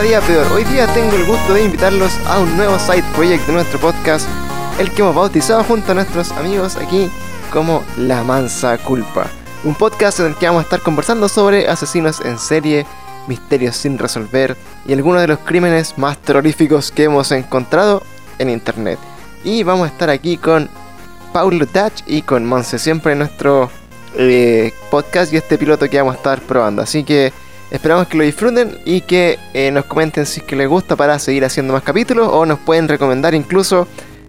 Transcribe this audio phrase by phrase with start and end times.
[0.00, 0.50] Día Peor?
[0.52, 4.26] Hoy día tengo el gusto de invitarlos a un nuevo side project de nuestro podcast,
[4.78, 7.10] el que hemos bautizado junto a nuestros amigos aquí
[7.52, 9.26] como La Mansa Culpa.
[9.64, 12.86] Un podcast en el que vamos a estar conversando sobre asesinos en serie,
[13.28, 14.56] misterios sin resolver
[14.86, 18.02] y algunos de los crímenes más terroríficos que hemos encontrado
[18.38, 18.98] en internet.
[19.44, 20.70] Y vamos a estar aquí con
[21.34, 23.70] Paulo Dutch y con Monse, siempre en nuestro
[24.16, 26.80] eh, podcast y este piloto que vamos a estar probando.
[26.80, 27.32] Así que
[27.72, 31.18] esperamos que lo disfruten y que eh, nos comenten si es que les gusta para
[31.18, 33.88] seguir haciendo más capítulos o nos pueden recomendar incluso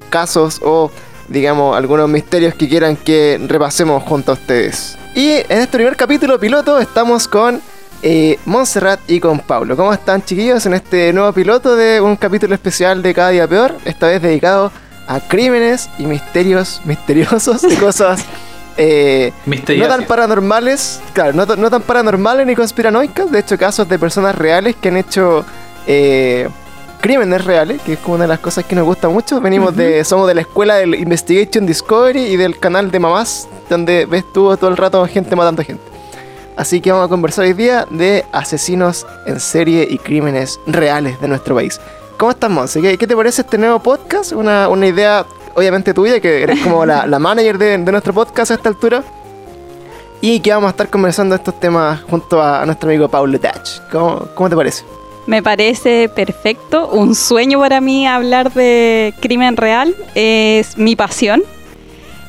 [0.10, 0.90] casos o
[1.28, 4.98] digamos algunos misterios que quieran que repasemos junto a ustedes.
[5.14, 7.62] Y en este primer capítulo piloto estamos con
[8.02, 9.76] eh, Montserrat y con Pablo.
[9.76, 13.76] ¿Cómo están chiquillos en este nuevo piloto de un capítulo especial de Cada Día Peor?
[13.84, 14.72] Esta vez dedicado
[15.06, 18.24] a crímenes y misterios misteriosos y cosas
[18.78, 24.00] eh, no tan paranormales, claro, no, no, tan paranormales ni conspiranoicas, de hecho casos de
[24.00, 25.46] personas reales que han hecho
[25.86, 26.50] eh,
[27.02, 29.42] crímenes reales, que es como una de las cosas que nos gusta mucho.
[29.42, 34.06] Venimos de, somos de la escuela del Investigation Discovery y del canal de mamás, donde
[34.06, 35.84] ves tú todo el rato gente matando gente.
[36.56, 41.28] Así que vamos a conversar hoy día de asesinos en serie y crímenes reales de
[41.28, 41.80] nuestro país.
[42.18, 42.82] ¿Cómo estás, Monse?
[42.82, 44.32] ¿Qué, ¿Qué, te parece este nuevo podcast?
[44.32, 45.26] Una, una idea
[45.56, 49.04] obviamente tuya, que eres como la, la manager de, de, nuestro podcast a esta altura.
[50.22, 53.82] Y que vamos a estar conversando estos temas junto a, nuestro amigo Paulo Dutch.
[53.92, 54.84] ¿Cómo, ¿Cómo te parece?
[55.26, 61.44] Me parece perfecto, un sueño para mí hablar de crimen real, es mi pasión.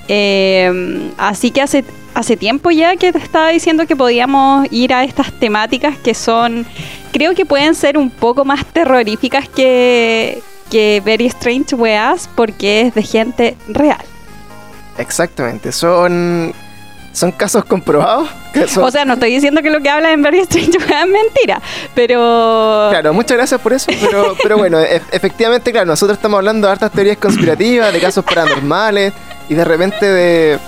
[0.06, 5.02] Eh, así que hace, hace tiempo ya que te estaba diciendo que podíamos ir a
[5.02, 6.66] estas temáticas que son,
[7.12, 12.94] creo que pueden ser un poco más terroríficas que, que Very Strange Weas porque es
[12.94, 14.04] de gente real.
[14.98, 16.54] Exactamente, son
[17.14, 18.28] son casos comprobados.
[18.68, 18.84] Son...
[18.84, 21.62] O sea, no estoy diciendo que lo que habla en Very Strange es mentira,
[21.94, 22.88] pero...
[22.90, 26.72] Claro, muchas gracias por eso, pero, pero bueno, e efectivamente, claro, nosotros estamos hablando de
[26.72, 29.12] hartas teorías conspirativas, de casos paranormales
[29.48, 30.58] y de repente de,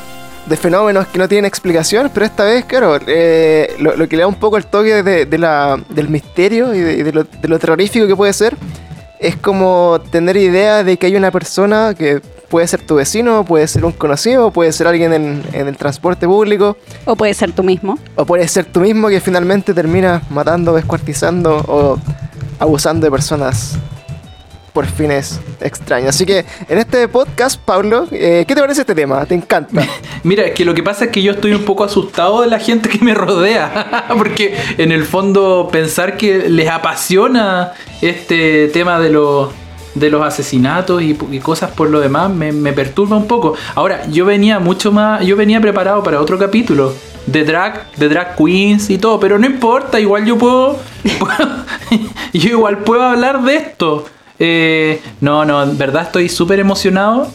[0.47, 4.23] de fenómenos que no tienen explicación, pero esta vez, claro, eh, lo, lo, que le
[4.23, 7.25] da un poco el toque de, de la, del misterio y, de, y de, lo,
[7.25, 8.57] de lo terrorífico que puede ser
[9.19, 13.67] es como tener idea de que hay una persona que puede ser tu vecino, puede
[13.67, 16.77] ser un conocido, puede ser alguien en, en, el transporte público.
[17.05, 17.99] O puede ser tú mismo.
[18.15, 21.99] O puede ser tú mismo que finalmente termina matando, descuartizando o
[22.59, 23.79] abusando de personas
[24.77, 26.11] por fines extraños.
[26.11, 29.25] Así que en este podcast, Pablo, eh, ¿qué te parece este tema?
[29.25, 29.83] ¿Te encanta?
[30.23, 32.59] Mira, es que lo que pasa es que yo estoy un poco asustado de la
[32.59, 37.73] gente que me rodea, porque en el fondo pensar que les apasiona
[38.03, 39.49] este tema de los
[39.95, 43.55] de los asesinatos y, y, cosas por lo demás me, perturba un poco.
[43.77, 46.93] Ahora, yo venía mucho más, yo venía preparado para otro capítulo
[47.25, 50.79] de drag, de drag queens y todo, pero no importa, igual yo puedo
[52.35, 54.05] yo igual puedo hablar de esto.
[54.39, 57.29] Eh, no, no, en verdad estoy súper emocionado,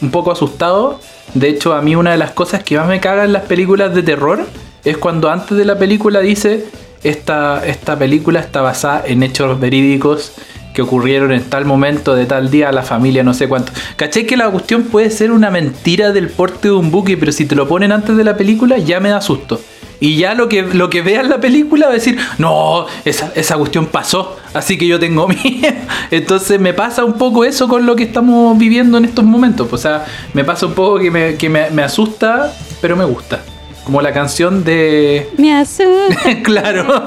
[0.00, 1.00] un poco asustado.
[1.34, 3.94] De hecho, a mí una de las cosas que más me caga en las películas
[3.94, 4.40] de terror
[4.84, 6.66] es cuando antes de la película dice
[7.02, 10.32] esta, esta película está basada en hechos verídicos
[10.74, 13.72] que ocurrieron en tal momento, de tal día, a la familia, no sé cuánto.
[13.96, 17.44] ¿Caché que la cuestión puede ser una mentira del porte de un buque, pero si
[17.44, 19.60] te lo ponen antes de la película, ya me da susto?
[20.00, 23.32] Y ya lo que, lo que vea en la película va a decir, no, esa,
[23.36, 25.74] esa cuestión pasó, así que yo tengo miedo.
[26.10, 29.68] Entonces me pasa un poco eso con lo que estamos viviendo en estos momentos.
[29.70, 33.42] O sea, me pasa un poco que me, que me, me asusta, pero me gusta.
[33.84, 35.28] Como la canción de.
[35.36, 36.16] Me asusta.
[36.42, 37.02] claro.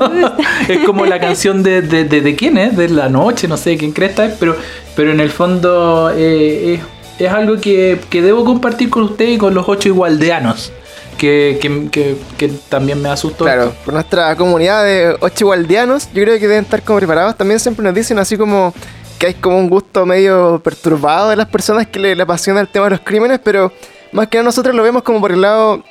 [0.68, 3.78] es como la canción de, de, de, de, quién es, de la noche, no sé
[3.78, 4.56] quién cresta es, pero,
[4.96, 9.38] pero en el fondo eh, es, es, algo que, que, debo compartir con usted y
[9.38, 10.74] con los ocho igualdeanos.
[11.18, 13.46] Que, que, que, que también me asustó.
[13.46, 17.38] Claro, por nuestra comunidad de ocho igualdeanos, yo creo que deben estar como preparados.
[17.38, 18.74] También siempre nos dicen así como
[19.18, 22.68] que hay como un gusto medio perturbado de las personas que le, le apasiona el
[22.68, 23.72] tema de los crímenes, pero
[24.12, 25.84] más que nada nosotros lo vemos como por el lado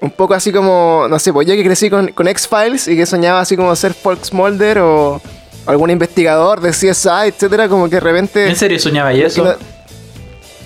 [0.00, 3.06] un poco así como, no sé, pues yo que crecí con, con X-Files y que
[3.06, 5.20] soñaba así como ser Fox Mulder o
[5.64, 8.48] algún investigador de CSI, etcétera, como que de repente...
[8.48, 9.56] ¿En serio soñaba y eso?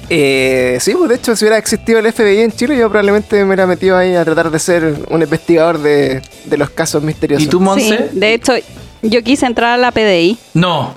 [0.09, 3.47] Eh, sí, pues de hecho, si hubiera existido el FBI en Chile, yo probablemente me
[3.47, 7.47] hubiera metido ahí a tratar de ser un investigador de, de los casos misteriosos.
[7.47, 8.11] ¿Y tú, Monse?
[8.13, 8.53] Sí, de hecho,
[9.03, 10.39] yo quise entrar a la PDI.
[10.55, 10.95] No.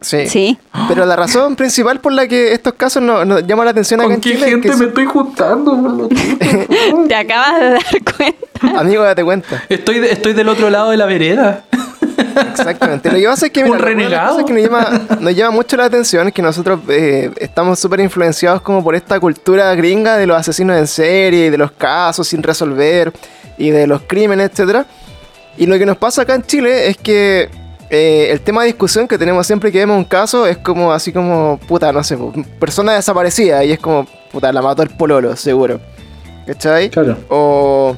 [0.00, 0.28] Sí.
[0.28, 0.58] sí.
[0.86, 4.06] Pero la razón principal por la que estos casos nos no llaman la atención ¿Con
[4.06, 6.08] acá en qué Chile gente es que me estoy juntando?
[7.08, 7.82] Te acabas de dar
[8.16, 8.80] cuenta.
[8.80, 9.64] Amigo, date cuenta.
[9.68, 11.64] Estoy, de, estoy del otro lado de la vereda.
[12.50, 13.10] Exactamente.
[13.10, 14.34] Lo que pasa es que, mira, Un renegado.
[14.34, 18.00] Cosa que nos, llama, nos llama mucho la atención es que nosotros eh, estamos súper
[18.00, 22.28] influenciados como por esta cultura gringa de los asesinos en serie y de los casos
[22.28, 23.12] sin resolver
[23.56, 24.86] y de los crímenes, etcétera.
[25.56, 27.50] Y lo que nos pasa acá en Chile es que
[27.90, 31.12] eh, el tema de discusión que tenemos siempre que vemos un caso es como así
[31.12, 35.34] como, puta, no sé, po, persona desaparecida y es como, puta, la mató el pololo,
[35.36, 35.80] seguro.
[36.46, 36.90] ¿Cachai?
[36.90, 37.16] Claro.
[37.28, 37.96] O,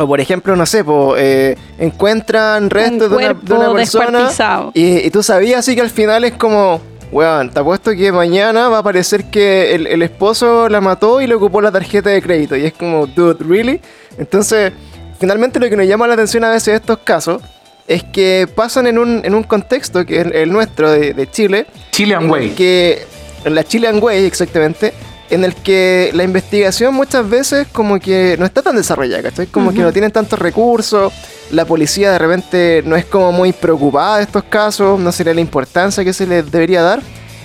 [0.00, 4.30] o por ejemplo, no sé, po, eh, encuentran restos de una, de cuerpo una persona
[4.72, 6.80] y, y tú sabías así que al final es como,
[7.12, 11.26] weón, te apuesto que mañana va a aparecer que el, el esposo la mató y
[11.26, 12.56] le ocupó la tarjeta de crédito.
[12.56, 13.80] Y es como, dude, ¿really?
[14.16, 14.72] Entonces,
[15.18, 17.42] finalmente lo que nos llama la atención a veces de estos casos
[17.86, 21.66] es que pasan en un, en un contexto que es el nuestro de, de Chile,
[21.90, 22.50] Chilean Way.
[22.50, 23.04] que
[23.44, 24.94] en la Chilean Way exactamente
[25.30, 29.46] en el que la investigación muchas veces como que no está tan desarrollada, ¿cachai?
[29.46, 31.12] Como que no tienen tantos recursos,
[31.52, 35.40] la policía de repente no es como muy preocupada de estos casos, no sería la
[35.40, 37.00] importancia que se les debería dar,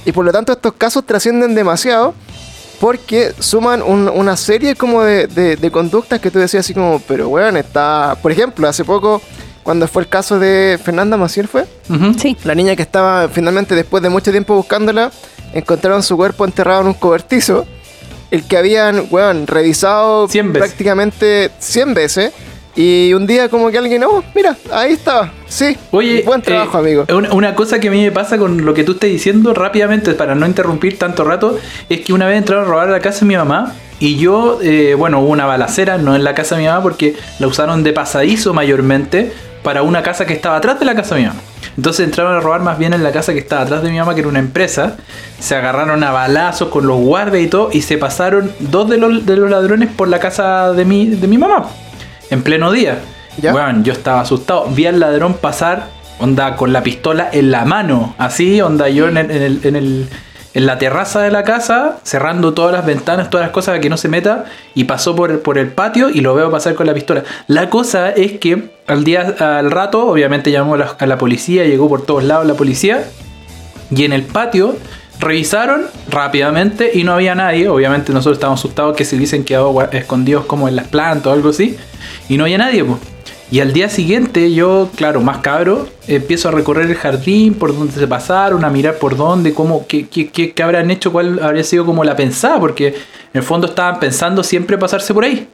[0.06, 2.14] y por lo tanto estos casos trascienden demasiado
[2.80, 7.00] porque suman un- una serie como de, de- de conductas que tú decías así como,
[7.08, 9.22] pero bueno, está, por ejemplo, hace poco,
[9.64, 11.66] cuando fue el caso de Fernanda Maciel fue.
[12.20, 12.36] Sí.
[12.44, 15.12] la niña que estaba finalmente después de mucho tiempo buscándola,
[15.54, 17.66] encontraron su cuerpo enterrado en un cobertizo.
[18.31, 20.68] El que habían, weón, revisado 100 veces.
[20.69, 22.33] prácticamente 100 veces.
[22.77, 25.31] Y un día como que alguien, oh, mira, ahí estaba.
[25.48, 27.06] Sí, Oye, buen trabajo, eh, amigo.
[27.16, 30.13] Una, una cosa que a mí me pasa con lo que tú estás diciendo rápidamente,
[30.13, 31.57] para no interrumpir tanto rato,
[31.88, 34.94] es que una vez entraron a robar la casa de mi mamá y yo, eh,
[34.95, 37.94] bueno, hubo una balacera, no en la casa de mi mamá, porque la usaron de
[37.94, 39.31] pasadizo mayormente
[39.63, 41.39] para una casa que estaba atrás de la casa de mi mamá.
[41.77, 44.13] Entonces entraron a robar más bien en la casa que estaba atrás de mi mamá,
[44.13, 44.95] que era una empresa.
[45.39, 49.25] Se agarraron a balazos con los guardias y todo, y se pasaron dos de los,
[49.25, 51.68] de los ladrones por la casa de mi, de mi mamá,
[52.30, 53.00] en pleno día.
[53.38, 53.54] ¿Ya?
[53.54, 54.68] Weón, yo estaba asustado.
[54.68, 55.88] Vi al ladrón pasar,
[56.19, 58.16] onda, con la pistola en la mano.
[58.18, 60.10] Así, onda, yo en, el- en el- en el-
[60.56, 63.90] en la terraza de la casa, cerrando todas las ventanas, todas las cosas para que
[63.90, 64.46] no se meta.
[64.74, 67.24] Y pasó por, por el patio y lo veo pasar con la pistola.
[67.48, 71.66] La cosa es que al día, al rato, obviamente llamó a la, a la policía,
[71.66, 73.04] llegó por todos lados la policía.
[73.92, 74.78] Y en el patio
[75.19, 77.68] revisaron rápidamente y no había nadie.
[77.68, 81.50] Obviamente nosotros estábamos asustados que se hubiesen quedado escondidos como en las plantas o algo
[81.50, 81.78] así.
[82.30, 83.14] Y no había nadie, pues.
[83.51, 87.94] Y al día siguiente yo, claro, más cabro, empiezo a recorrer el jardín, por donde
[87.94, 91.86] se pasaron, a mirar por dónde, cómo, qué, qué, qué- habrán hecho, cuál habría sido
[91.86, 92.95] como la pensada, porque en
[93.33, 95.47] el fondo estaban pensando siempre pasarse por ahí.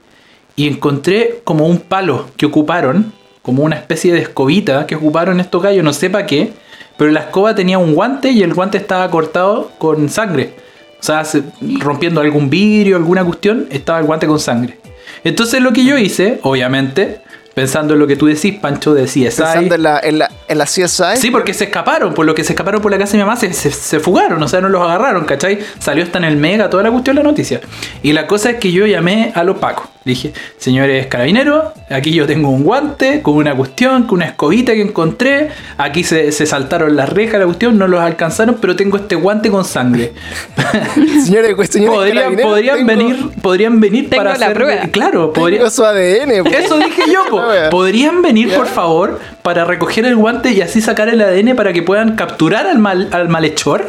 [0.55, 3.11] Y encontré como un palo que ocuparon,
[3.41, 6.53] como una especie de escobita que ocuparon estos gallos, no sé para qué,
[6.97, 10.53] pero la escoba tenía un guante y el guante estaba cortado con sangre.
[10.99, 11.43] O sea, se-
[11.79, 14.77] rompiendo algún vidrio, alguna cuestión, estaba el guante con sangre.
[15.25, 17.19] Entonces lo que yo hice, obviamente,
[17.53, 19.25] pensando en lo que tú decís, Pancho, de CSI.
[19.25, 21.17] Pensando en la, en la, en la CSI.
[21.17, 23.35] Sí, porque se escaparon, por lo que se escaparon por la casa de mi mamá,
[23.37, 25.59] se, se- se fugaron, o sea, no los agarraron, ¿cachai?
[25.79, 27.61] Salió hasta en el mega toda la cuestión la noticia.
[28.03, 29.87] Y la cosa es que yo llamé a los pacos.
[30.03, 34.81] Dije, señores carabineros, aquí yo tengo un guante con una cuestión, con una escobita que
[34.81, 35.49] encontré.
[35.77, 39.51] Aquí se, se saltaron las rejas, la cuestión, no los alcanzaron, pero tengo este guante
[39.51, 40.13] con sangre.
[41.23, 44.57] Señores, pues, señores podrían, carabineros, podrían tengo- venir, podrían venir Tengo para la hacer.
[44.57, 44.81] prueba.
[44.91, 46.43] Claro, podría, tengo su ADN.
[46.45, 46.65] pues.
[46.65, 47.40] eso dije yo, po.
[47.69, 48.57] Podrían venir, ¿Ya?
[48.57, 52.67] por favor, para recoger el guante y así sacar el ADN para que puedan capturar
[52.67, 53.87] al, mal, al malhechor.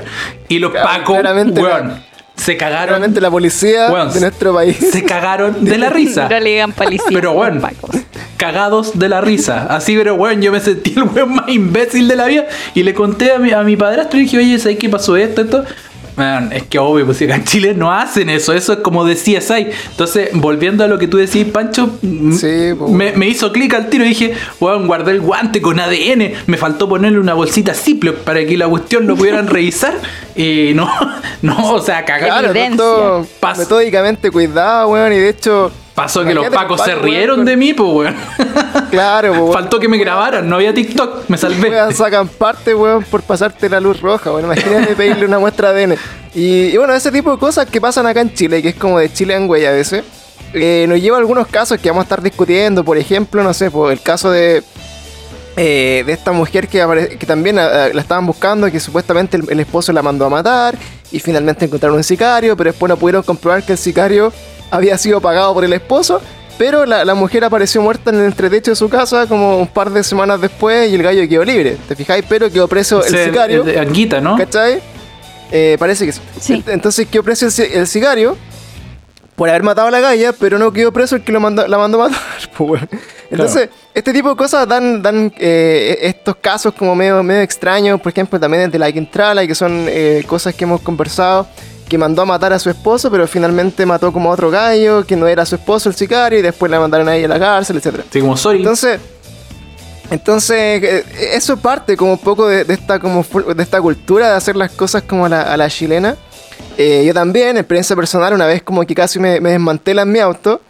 [0.49, 2.03] Y los Claro, pacos, claramente weón,
[2.37, 2.89] se cagaron.
[2.89, 4.77] Realmente la policía Weón, de nuestro país.
[4.79, 6.29] Se cagaron de la risa.
[6.29, 7.07] No le digan policía.
[7.13, 7.61] Pero bueno,
[8.37, 9.67] cagados de la risa.
[9.71, 12.47] Así, pero bueno, yo me sentí el weón más imbécil de la vida.
[12.75, 15.43] Y le conté a mi, a mi padrastro y dije, oye, ¿sabes qué pasó esto,
[15.43, 15.65] esto?
[16.17, 19.05] Man, es que obvio, pues si acá en Chile no hacen eso, eso es como
[19.05, 19.69] de CSI.
[19.91, 22.89] Entonces, volviendo a lo que tú decís, Pancho, m- Sí, po.
[22.89, 26.57] me, me hizo clic al tiro y dije, weón, guardé el guante con ADN, me
[26.59, 29.95] faltó ponerle una bolsita Ziploc para que la cuestión lo pudieran revisar.
[30.37, 30.91] Y no,
[31.43, 32.53] no, o sea, cagaron.
[32.53, 35.73] Claro, todo Pas- metódicamente cuidado, weón, y de hecho...
[35.95, 38.17] Pasó que los pacos se rieron de mí, pues, weón.
[38.91, 39.53] Claro, weón.
[39.53, 41.69] Faltó que me grabaran, no había TikTok, me salvé.
[41.71, 44.45] Weón, sacan parte, weón, por pasarte la luz roja, weón.
[44.47, 45.97] Imagínate pedirle una muestra de ADN.
[46.35, 48.99] Y, y bueno, ese tipo de cosas que pasan acá en Chile, que es como
[48.99, 50.03] de Chile en güey a veces,
[50.55, 52.85] eh, nos lleva a algunos casos que vamos a estar discutiendo.
[52.85, 54.63] Por ejemplo, no sé, por el caso de.
[55.57, 59.45] eh, de esta mujer que, apare- que también ah, la estaban buscando, que supuestamente el,
[59.51, 60.75] el esposo la mandó a matar
[61.11, 64.33] y finalmente encontraron un sicario, pero después no pudieron comprobar que el sicario
[64.73, 66.21] había sido pagado por el esposo.
[66.59, 69.91] Pero la, la mujer apareció muerta en el entretecho de su casa como un par
[69.91, 71.77] de semanas después y el gallo quedó libre.
[71.89, 72.25] ¿Te fijáis?
[72.29, 73.65] Pero quedó preso el sicario.
[73.65, 74.37] el Anguita, ¿no?
[74.37, 74.81] ¿Cachai?
[75.51, 76.21] Eh, parece que sí.
[76.41, 76.65] Sí.
[76.67, 78.37] Entonces quedó preso el, sicario
[79.37, 81.79] por haber matado a la galla, pero no quedó preso el que lo mandó, la
[81.79, 82.23] mandó a matar.
[82.57, 82.83] pues.
[83.31, 88.13] Entonces, este tipo de cosas dan, dan eh, estos casos como medio, medio extraños, por
[88.13, 91.47] ejemplo, también el de la Quintrala, que son eh, cosas que hemos conversado,
[91.93, 95.15] que mandó a matar a su esposo, pero finalmente mató como a otro gallo, que
[95.15, 98.05] no era su esposo el sicario, y después la mandaron ahí a la cárcel, etcétera
[98.11, 98.59] Sí, como sorry.
[98.59, 98.99] entonces,
[100.11, 104.35] Entonces, eh, eso parte como un poco de, de esta, como, de esta cultura de
[104.37, 106.17] hacer las cosas como a la, a la chilena.
[106.77, 110.61] Eh, yo también, experiencia personal, una vez como que casi me, me desmantelan mi auto.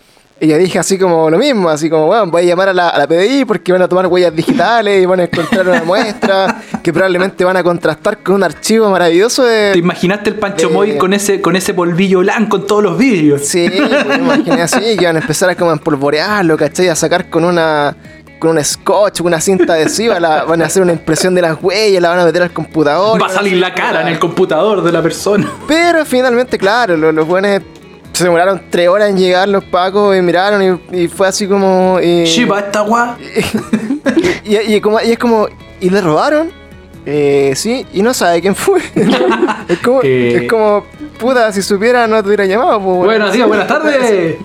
[0.43, 2.89] Y yo dije así como lo mismo, así como, bueno, voy a llamar a la,
[2.89, 6.61] a la PDI porque van a tomar huellas digitales y van a encontrar una muestra
[6.83, 9.79] que probablemente van a contrastar con un archivo maravilloso ¿Te de...
[9.79, 13.43] imaginaste el Pancho Móvil con ese, con ese polvillo blanco en todos los vídeos?
[13.43, 16.89] Sí, pues, me imaginé así, que iban a empezar a como empolvorearlo, ¿cachai?
[16.89, 17.97] A sacar con una
[18.41, 21.63] con un scotch, con una cinta adhesiva, la, van a hacer una impresión de las
[21.63, 23.23] huellas, la van a meter al computador.
[23.23, 25.49] Va a salir la cara en el computador de la persona.
[25.69, 27.63] Pero finalmente, claro, los, los buenos
[28.13, 31.99] se demoraron tres horas en llegar los pacos y miraron y, y fue así como...
[32.01, 33.17] eh, Shiba, esta guá.
[34.45, 35.49] y, y- y como- y es como...
[35.81, 36.51] ¿Y le robaron?
[37.05, 38.81] Eh, sí, y no sabe quién fue.
[39.69, 40.43] es, como, Eh.
[40.43, 40.85] es como,
[41.19, 42.81] puta, si supiera no te hubiera llamado.
[42.81, 44.37] pues, Buenos días, buenas tardes.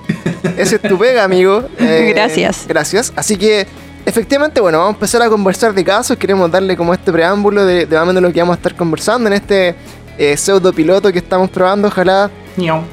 [0.57, 1.63] Ese es tu pega, amigo.
[1.77, 2.65] Eh, Gracias.
[2.67, 3.13] Gracias.
[3.15, 3.67] Así que,
[4.07, 6.17] efectivamente, bueno, vamos a empezar a conversar de casos.
[6.17, 8.73] Queremos darle como este preámbulo de, de más o menos lo que vamos a estar
[8.75, 9.75] conversando en este
[10.17, 11.89] eh, pseudo piloto que estamos probando.
[11.89, 12.31] Ojalá.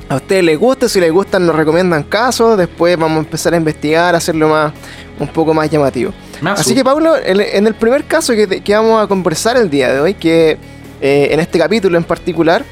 [0.08, 0.88] A ustedes les guste.
[0.88, 2.56] Si les gustan, nos recomiendan casos.
[2.58, 4.72] Después vamos a empezar a investigar, a hacerlo más
[5.18, 6.12] un poco más llamativo.
[6.60, 10.00] Así que, Pablo, en, el primer caso que, que vamos a conversar el día de
[10.00, 10.58] hoy, que
[11.00, 12.64] eh, en este capítulo en particular,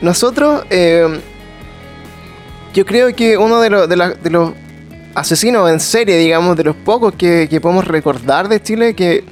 [0.00, 1.20] nosotros, eh,
[2.74, 4.52] yo creo que uno de, los- de, la- de los
[5.14, 9.24] asesinos en serie, digamos, de los pocos que, que podemos recordar de Chile, que,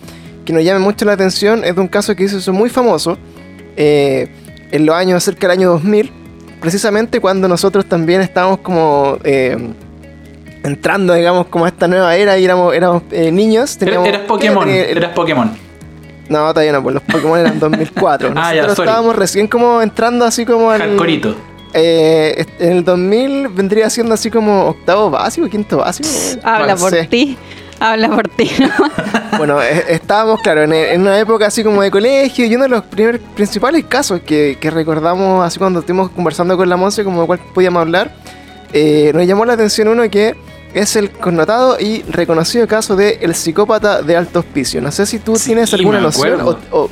[0.44, 3.16] que nos llame mucho la atención, es de un caso que hizo eso muy famoso
[3.76, 4.28] eh,
[4.70, 6.12] en los años, cerca del año 2000,
[6.60, 9.18] precisamente cuando nosotros también estábamos como...
[9.24, 9.56] eh,
[10.64, 13.76] entrando, digamos, como a esta nueva era y éramos, éramos eh, niños.
[13.76, 14.64] Era- teníamos- Eras Pokémon.
[14.66, 15.50] tenía- Eras Pokémon.
[16.28, 18.32] No, todavía no, pues los Pokémon eran 2004.
[18.36, 18.88] Ah, ya, Nosotros sorry.
[18.90, 20.80] estábamos recién como entrando así como al...
[20.80, 21.34] Hardcoreito.
[21.74, 26.08] Eh, en el 2000 vendría siendo así como octavo básico, quinto básico.
[26.42, 27.36] Habla por ti.
[27.80, 28.50] Habla por ti.
[29.36, 32.70] Bueno, eh, estábamos, claro, en, en una época así como de colegio y uno de
[32.70, 37.20] los primeros principales casos que, que recordamos así cuando estuvimos conversando con la Monse, como
[37.20, 38.10] de cuál podíamos hablar,
[38.72, 40.34] eh, nos llamó la atención uno que
[40.74, 44.80] es el connotado y reconocido caso de el psicópata de alto hospicio.
[44.80, 46.40] No sé si tú Sí, tienes alguna noción
[46.72, 46.90] o-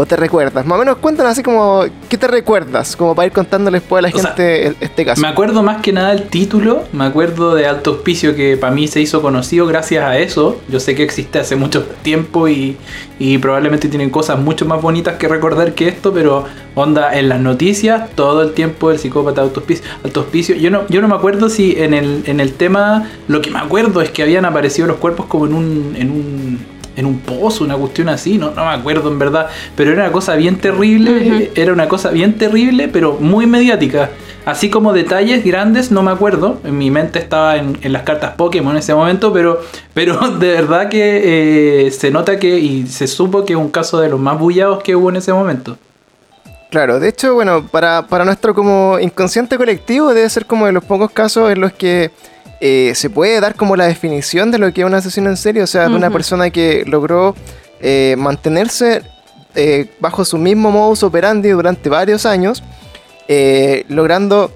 [0.00, 0.64] o te recuerdas.
[0.64, 2.94] Más o menos cuéntanos así como, ¿qué te recuerdas?
[2.94, 5.20] Como para ir contándoles después a la O gente este caso.
[5.20, 8.86] Me acuerdo más que nada el título, me acuerdo de Alto Hospicio que para mí
[8.86, 10.60] se hizo conocido gracias a eso.
[10.68, 12.76] Yo sé que existe hace mucho tiempo y,
[13.18, 16.44] y probablemente tienen cosas mucho más bonitas que recordar que esto, pero
[16.76, 19.84] onda en las noticias todo el tiempo el psicópata de Alto Hospicio.
[20.04, 20.54] Alto Hospicio.
[20.54, 23.58] Yo, no, yo no me acuerdo si en el, en el tema, lo que me
[23.58, 25.96] acuerdo es que habían aparecido los cuerpos como en un...
[25.96, 29.92] En un en un pozo, una cuestión así, no, no me acuerdo en verdad, pero
[29.92, 34.10] era una cosa bien terrible, era una cosa bien terrible, pero muy mediática.
[34.44, 36.58] Así como detalles grandes, no me acuerdo.
[36.64, 39.60] En mi mente estaba en, en las cartas Pokémon en ese momento, pero,
[39.94, 44.00] pero de verdad que eh, se nota que y se supo que es un caso
[44.00, 45.78] de los más bullados que hubo en ese momento.
[46.70, 50.84] Claro, de hecho, bueno, para, para nuestro como inconsciente colectivo debe ser como de los
[50.84, 52.10] pocos casos en los que
[52.60, 55.62] eh, se puede dar como la definición de lo que es un asesino en serie,
[55.62, 57.36] o sea, de una persona que logró
[57.80, 59.02] eh, mantenerse
[59.54, 62.62] eh, bajo su mismo modus operandi durante varios años,
[63.88, 64.50] logrando,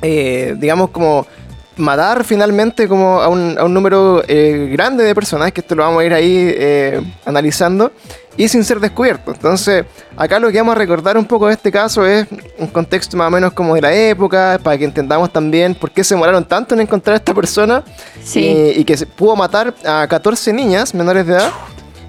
[0.00, 1.26] digamos, como
[1.76, 6.00] matar finalmente como a un, a un número grande de personas, que esto lo vamos
[6.00, 7.92] a ir ahí analizando,
[8.36, 9.32] y sin ser descubierto.
[9.32, 9.84] Entonces,
[10.16, 12.26] acá lo que vamos a recordar un poco de este caso es
[12.58, 16.02] un contexto más o menos como de la época, para que entendamos también por qué
[16.02, 17.82] se demoraron tanto en encontrar a esta persona
[18.22, 18.40] Sí.
[18.76, 21.50] y, y que se pudo matar a 14 niñas menores de edad.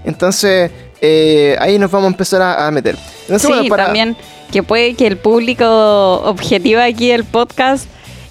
[0.04, 2.98] Entonces, eh, ahí nos vamos a empezar a, a meter.
[3.24, 4.16] Entonces, sí, bueno, para- también
[4.52, 5.66] que puede que el público
[6.24, 7.86] objetivo aquí del podcast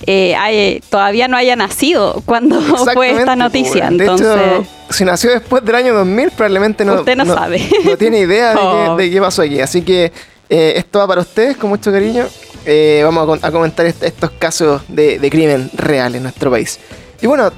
[0.06, 2.60] eh, hay- todavía no haya nacido cuando
[2.94, 3.86] fue esta noticia.
[3.88, 7.68] pues, de Entonces, hecho, si nació después del año 2000, probablemente no, Usted no sabe.
[7.84, 9.60] no tiene idea de, qué, de qué pasó aquí.
[9.60, 10.12] Así que
[10.48, 12.26] eh, esto va para ustedes con mucho cariño.
[12.66, 16.78] Eh, vamos a, comentar est- estos casos de, de crimen real en nuestro país.
[17.20, 17.50] Y bueno,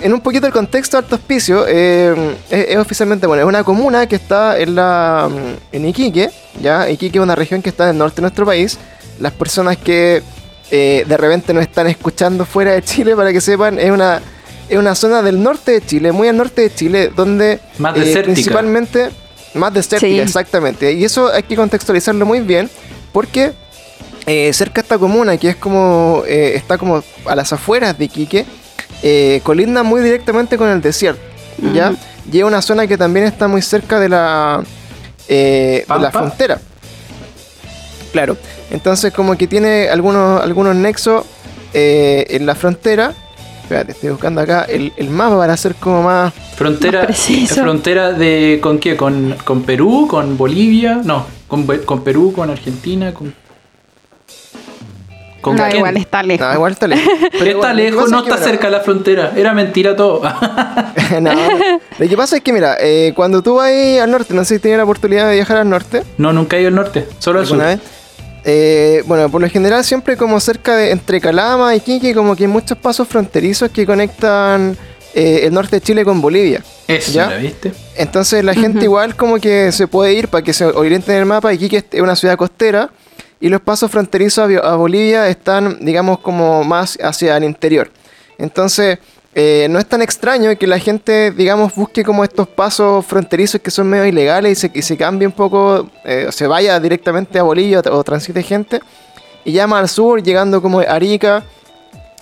[0.00, 2.14] en un poquito el contexto de Alto Hospicio, eh,
[2.50, 6.30] es, es oficialmente, bueno, es una comuna que está en la mm, en Iquique,
[6.62, 6.88] ¿ya?
[6.90, 8.78] Iquique es una región que está en el norte de nuestro país.
[9.20, 10.22] Las personas que
[10.70, 14.20] eh, de repente nos están escuchando fuera de Chile, para que sepan, es una,
[14.68, 18.20] es una zona del norte de Chile, muy al norte de Chile, donde Más eh,
[18.24, 19.10] principalmente
[19.54, 20.18] más desértica, Sí.
[20.20, 20.92] exactamente.
[20.92, 22.68] Y eso hay que contextualizarlo muy bien,
[23.12, 23.52] porque
[24.26, 28.06] eh, cerca de esta comuna, que es como eh, está como a las afueras de
[28.06, 28.46] Iquique,
[29.02, 31.20] eh, colinda muy directamente con el desierto,
[31.74, 31.90] ¿ya?
[31.90, 31.98] Ujú.
[32.32, 34.64] Y es una zona que también está muy cerca de la,
[35.28, 36.58] eh, de la frontera.
[38.12, 38.36] Claro,
[38.70, 41.24] entonces como que tiene algunos, algunos nexos
[41.72, 43.14] eh, en la frontera
[43.64, 46.34] Espérate, estoy buscando acá el, el mapa para hacer como más.
[46.54, 47.62] Frontera, Más preciso.
[47.62, 48.94] frontera de con qué?
[48.94, 53.34] Con, con Perú, con Bolivia, no, con, con Perú, con Argentina, con
[55.40, 55.76] con no, quién?
[55.76, 56.46] igual está lejos.
[56.46, 57.12] No, igual está lejos.
[57.38, 59.32] Pero está lejos, no que, está cerca la frontera.
[59.36, 60.22] Era mentira todo.
[61.20, 61.32] no.
[61.98, 64.56] Lo que pasa es que, mira, eh, cuando tú vas ahí al norte, no sé
[64.56, 67.40] si tienes la oportunidad de viajar al norte no, nunca he ido al norte, solo
[67.40, 67.56] al sur.
[67.60, 67.93] alguna vez.
[68.44, 72.44] Eh, bueno, por lo general siempre como cerca de entre Calama y Quique, como que
[72.44, 74.76] hay muchos pasos fronterizos que conectan
[75.14, 76.62] eh, el norte de Chile con Bolivia.
[76.86, 77.30] Eso, ¿Ya?
[77.30, 77.72] ¿la viste?
[77.96, 81.26] Entonces la gente igual como que se puede ir para que se orienten en el
[81.26, 81.54] mapa.
[81.54, 82.90] Iquique es una ciudad costera
[83.40, 87.90] y los pasos fronterizos a Bolivia están, digamos, como más hacia el interior.
[88.38, 88.98] Entonces
[89.36, 93.70] eh, no es tan extraño que la gente, digamos, busque como estos pasos fronterizos que
[93.70, 97.38] son medio ilegales y se, y se cambie un poco, eh, o se vaya directamente
[97.38, 98.80] a Bolivia o, transite gente
[99.44, 101.42] y llama al sur, llegando como a Arica.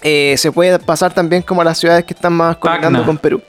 [0.02, 3.42] eh, se puede pasar también como a las ciudades que están más conectando con Perú.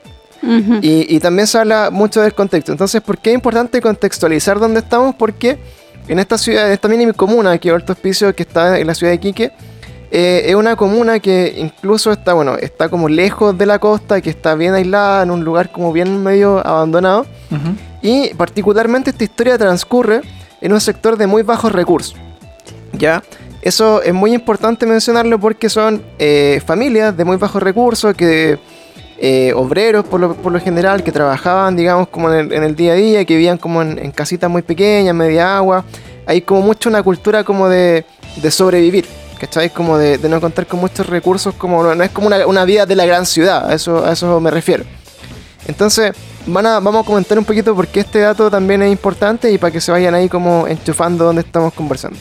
[0.82, 2.70] Y, y también se habla mucho del contexto.
[2.70, 5.14] Entonces, ¿por qué es importante contextualizar dónde estamos?
[5.14, 5.58] Porque
[6.06, 8.94] en esta ciudad, en esta mini comuna que es Alto Hospicio, que está en la
[8.94, 9.52] ciudad de Iquique,
[10.16, 14.30] eh, es una comuna que incluso está, bueno, está como lejos de la costa, que
[14.30, 17.26] está bien aislada, en un lugar como bien medio abandonado.
[17.50, 17.74] Ujú.
[18.00, 20.20] Y particularmente esta historia transcurre
[20.60, 22.14] en un sector de muy bajos recursos.
[22.92, 23.24] ¿Ya?
[23.60, 28.60] Eso es muy importante mencionarlo porque son eh, familias de muy bajos recursos, que
[29.18, 32.76] eh, obreros por lo, por lo general, que trabajaban, digamos, como en el, en el
[32.76, 35.84] día a día, que vivían como en, en casitas muy pequeñas, media agua.
[36.24, 38.04] Hay como mucho una cultura como de,
[38.36, 39.06] de sobrevivir,
[39.38, 39.70] ¿cachai?
[39.70, 43.06] Como de, no contar con muchos recursos, como no, es como una, vida de la
[43.06, 44.84] gran ciudad, a eso, a eso me refiero.
[45.66, 46.12] Entonces,
[46.46, 49.58] van a, vamos a comentar un poquito por qué este dato también es importante y
[49.58, 52.18] para que se vayan ahí como enchufando donde estamos conversando.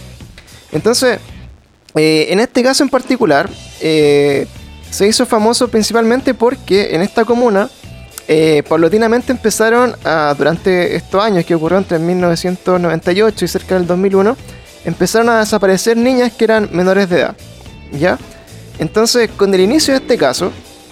[0.72, 1.20] Entonces,
[1.96, 3.50] eh, en este caso en particular,
[3.82, 4.48] eh,
[4.90, 7.70] se hizo famoso principalmente porque en esta comuna,
[8.28, 9.96] eh, paulatinamente empezaron
[10.38, 14.38] durante estos años que ocurrió entre 1998 y cerca del 2001,
[14.86, 17.36] empezaron a desaparecer niñas que eran menores de edad.
[17.92, 18.18] ¿Ya?
[18.80, 20.52] Entonces, con el inicio de este caso,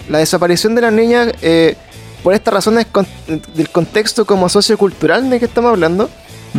[0.09, 1.75] la desaparición de las niñas, eh,
[2.23, 3.07] por estas razones con-
[3.55, 6.09] del contexto como sociocultural de que estamos hablando,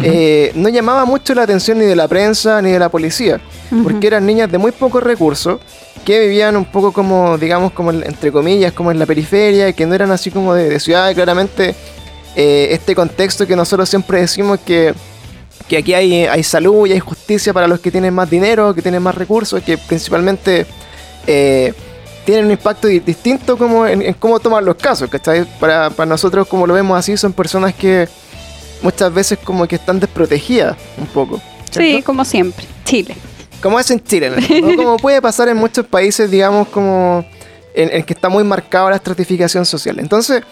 [0.03, 3.41] eh, no llamaba mucho la atención ni de la prensa ni de la policía,
[3.83, 5.61] porque eran niñas de muy pocos recursos
[6.05, 9.75] que vivían un poco como, digamos, como en- entre comillas, como en la periferia, y
[9.75, 11.75] que no eran así como de, de ciudad, claramente
[12.35, 14.95] eh, este contexto que nosotros siempre decimos que,
[15.69, 18.83] que aquí hay, hay salud y hay justicia para los que tienen más dinero, que
[18.83, 20.67] tienen más recursos, que principalmente
[21.27, 21.73] eh,
[22.25, 25.45] tienen un impacto di- distinto como en, en cómo toman los casos, ¿cachai?
[25.59, 28.09] Para, para nosotros, como lo vemos así, son personas que
[28.83, 31.41] muchas veces como que están desprotegidas un poco.
[31.71, 32.67] Sí, como siempre.
[32.85, 33.17] Chile.
[33.63, 34.77] Como es en Chile, ¿no?
[34.77, 37.25] como puede pasar en muchos países, digamos, como
[37.75, 40.01] en, en que está muy marcada la estratificación social.
[40.01, 40.43] Entonces,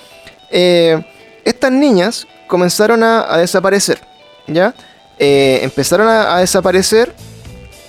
[0.50, 1.02] eh,
[1.44, 4.00] estas niñas comenzaron a, a desaparecer,
[4.46, 4.74] ¿ya?
[5.22, 7.14] Eh, empezaron a, a desaparecer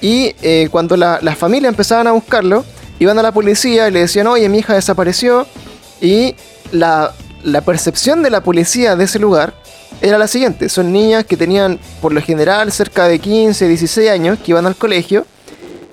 [0.02, 2.65] y eh, cuando la- las familias empezaban a buscarlo,
[3.00, 5.48] iban a la policía y le decían, oye, mi hija desapareció.
[6.02, 6.36] Y
[6.74, 7.13] la,
[7.44, 9.54] la percepción de la policía de ese lugar
[10.02, 10.67] era la siguiente.
[10.67, 14.76] Son niñas que tenían, por lo general, cerca de 15, 16 años, que iban al
[14.76, 15.26] colegio.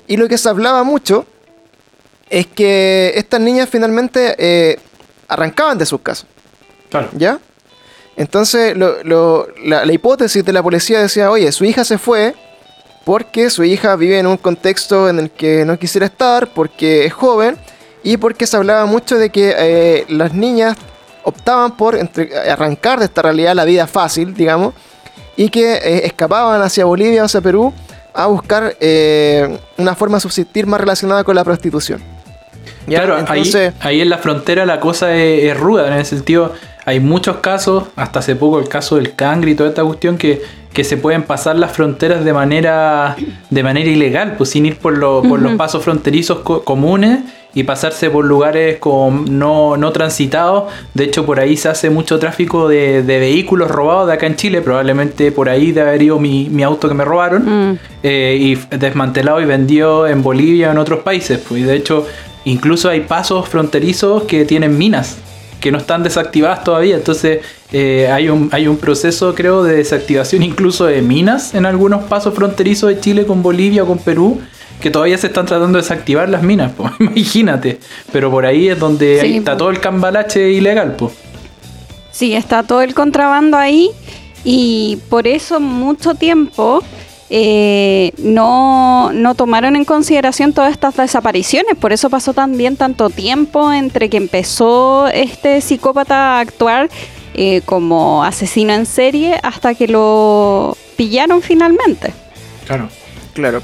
[0.07, 1.25] Y lo que se hablaba mucho
[2.31, 4.79] es que estas niñas finalmente eh,
[5.29, 6.27] arrancaban de sus casas.
[6.91, 7.09] Claro.
[7.13, 7.39] ¿Ya?
[8.19, 12.35] Entonces, lo- lo- la, la hipótesis de la policía decía, oye, su hija se fue
[13.05, 17.13] porque su hija vive en un contexto en el que no quisiera estar, porque es
[17.15, 17.57] joven
[18.03, 20.77] y porque se hablaba mucho de que eh, las niñas
[21.23, 24.75] optaban por entre- arrancar de esta realidad la vida fácil, digamos,
[25.37, 27.73] y que eh, escapaban hacia Bolivia o hacia Perú
[28.13, 32.03] a buscar eh, una forma de subsistir más relacionada con la prostitución.
[32.89, 32.99] ¿Ya?
[33.05, 36.53] Claro, Entonces, ahí, ahí en la frontera la cosa es, es ruda, en el sentido,
[36.89, 40.41] hay muchos casos, hasta hace poco el caso del cangre y toda esta cuestión, que,
[40.73, 43.15] que se pueden pasar las fronteras de manera,
[43.51, 47.19] de manera ilegal, pues sin ir por, lo- por los pasos fronterizos co- comunes
[47.55, 50.65] y pasarse por lugares con, no, no transitados.
[50.95, 54.37] De hecho, por ahí se hace mucho tráfico de, de vehículos robados de acá en
[54.37, 57.79] Chile, probablemente por ahí de haber ido mi, mi auto que me robaron Mm.
[58.03, 61.39] eh, y desmantelado y vendido en Bolivia o en otros países.
[61.47, 62.07] Pues, y de hecho,
[62.45, 65.19] incluso hay pasos fronterizos que tienen minas
[65.61, 66.97] que no están desactivadas todavía.
[66.97, 67.41] Entonces,
[67.73, 72.35] eh, hay, un, hay un proceso, creo, de desactivación incluso de minas en algunos pasos
[72.35, 74.41] fronterizos de Chile con Bolivia o con Perú.
[74.81, 77.81] Que todavía se están tratando de desactivar las minas, imagínate.
[78.13, 81.15] Pero por ahí es donde Sí, ahí está todo el cambalache ilegal, pues.
[82.13, 83.91] Sí, está todo el contrabando ahí
[84.45, 86.83] y por eso mucho tiempo
[87.31, 91.77] eh, no, no tomaron en consideración todas estas desapariciones.
[91.77, 96.89] Por eso pasó también tanto tiempo entre que empezó este psicópata a actuar
[97.35, 102.13] eh, como asesino en serie hasta que lo pillaron finalmente.
[102.67, 102.89] Claro.
[103.39, 103.63] Claro.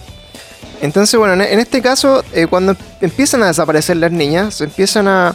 [0.80, 5.34] Entonces, bueno, en, este caso, eh, cuando empiezan a desaparecer las niñas, empiezan a,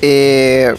[0.00, 0.74] eh,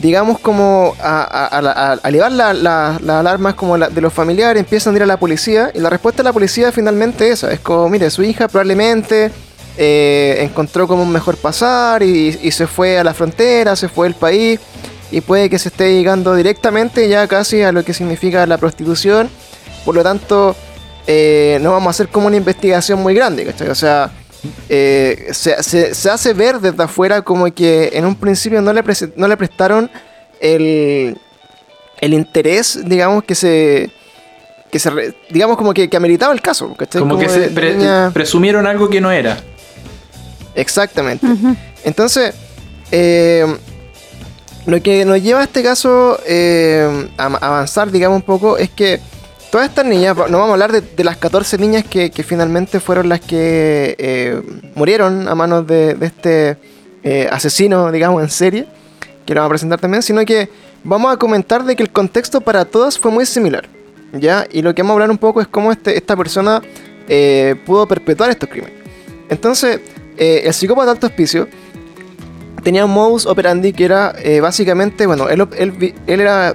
[0.00, 4.60] digamos, como a, a, a, elevar la- la- las alarmas como la- de los familiares,
[4.60, 7.52] empiezan a ir a la policía, y la respuesta de la policía finalmente es esa,
[7.52, 9.30] es como, mire, su hija probablemente
[9.78, 14.06] eh, encontró como un mejor pasar y, y se fue a la frontera, se fue
[14.06, 14.60] del país,
[15.10, 19.30] y puede que se esté llegando directamente ya casi a lo que significa la prostitución,
[19.84, 20.56] por lo tanto
[21.06, 23.68] eh, no vamos a hacer como una investigación muy grande, ¿cachai?
[23.68, 24.10] O sea,
[24.68, 28.82] eh, se, se- se hace ver desde afuera como que en un principio no le,
[29.16, 29.90] no le prestaron
[30.40, 31.16] el,
[32.00, 33.90] el interés, digamos, que se...
[34.70, 37.00] Que se re- digamos como que, que ameritaba el caso, ¿cachai?
[37.00, 39.38] Como, que de- se de pre- niña- presumieron algo que no era.
[40.54, 41.26] Exactamente.
[41.84, 42.34] Entonces,
[42.90, 43.46] eh,
[44.66, 49.00] lo que nos lleva a este caso eh, a avanzar, digamos, un poco, es que
[49.50, 53.20] todas estas niñas, no vamos a hablar de, las 14 niñas que, finalmente fueron las
[53.20, 54.42] que eh,
[54.74, 56.56] murieron a manos de, este
[57.02, 58.66] eh, asesino, digamos, en serie,
[59.24, 60.48] que lo vamos a presentar también, sino que
[60.84, 63.68] vamos a comentar de que el contexto para todas fue muy similar,
[64.12, 64.46] ¿ya?
[64.50, 66.62] Y lo que vamos a hablar un poco es cómo este, esta persona
[67.08, 68.76] eh, pudo perpetuar estos crímenes.
[69.28, 69.80] Entonces,
[70.18, 71.48] el psicópata de alto hospicio
[72.62, 76.54] tenía un modus operandi que era básicamente, bueno, él, él él era,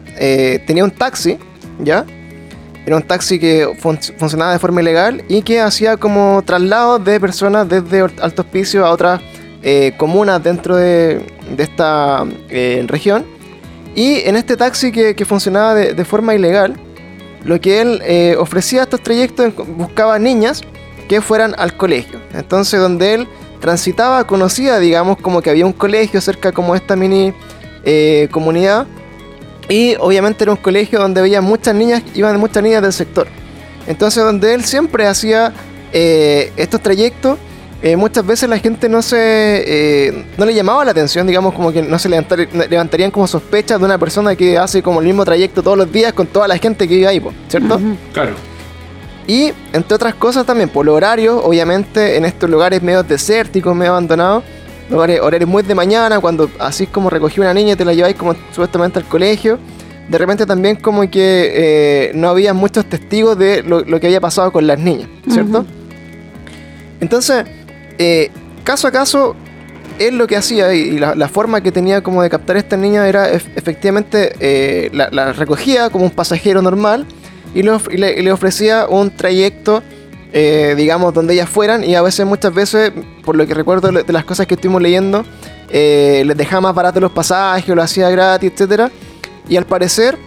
[0.65, 1.38] tenía un taxi,
[1.84, 2.06] ¿ya?
[2.85, 7.19] Era un taxi que fun- funcionaba de forma ilegal y que hacía como traslados de
[7.19, 9.21] personas desde alto hospicio a otras
[9.61, 11.21] eh, comunas dentro de,
[11.55, 13.25] de esta eh, región.
[13.95, 16.75] Y en este taxi que, que funcionaba de, de forma ilegal,
[17.43, 20.61] lo que él eh, ofrecía a estos trayectos buscaba niñas
[21.09, 22.19] que fueran al colegio.
[22.33, 23.27] Entonces, donde él
[23.59, 27.33] transitaba, conocía, digamos, como que había un colegio cerca como esta mini
[27.83, 28.87] eh, comunidad.
[29.71, 33.27] Y obviamente era un colegio donde veía muchas niñas, iban muchas niñas del sector.
[33.88, 35.53] Entonces, donde él siempre hacía
[35.93, 37.38] eh, estos trayectos,
[37.81, 41.71] eh, muchas veces la gente no se eh, no le llamaba la atención, digamos, como
[41.71, 45.23] que no se levantar- levantarían como sospechas de una persona que hace como el mismo
[45.25, 47.79] trayecto todos los días con toda la gente que vive ahí, ¿cierto?
[48.13, 48.34] Claro.
[49.25, 53.91] Y entre otras cosas también, por los horarios, obviamente en estos lugares medio desérticos, medio
[53.91, 54.43] abandonados,
[54.99, 58.36] horarios muy de mañana, cuando así como recogí una niña y te la lleváis como
[58.51, 59.58] supuestamente al colegio,
[60.10, 64.19] de repente también como que eh, no había muchos testigos de lo, lo que había
[64.21, 65.65] pasado con las niñas, ¿cierto?
[66.99, 67.45] Entonces,
[67.97, 68.30] eh,
[68.63, 69.36] caso a caso,
[69.99, 72.77] él lo que hacía y la, la forma que tenía como de captar a esta
[72.77, 77.06] niña era ef- efectivamente eh, la, la recogía como un pasajero normal
[77.54, 79.84] y le, of- y le- y le ofrecía un trayecto,
[80.33, 82.91] eh, digamos, donde ellas fueran y a veces, muchas veces,
[83.23, 85.25] por lo que recuerdo de las cosas que estuvimos leyendo,
[85.69, 88.91] eh, les dejaba más barato los pasajes lo hacía gratis, etcétera
[89.47, 90.17] Y al parecer,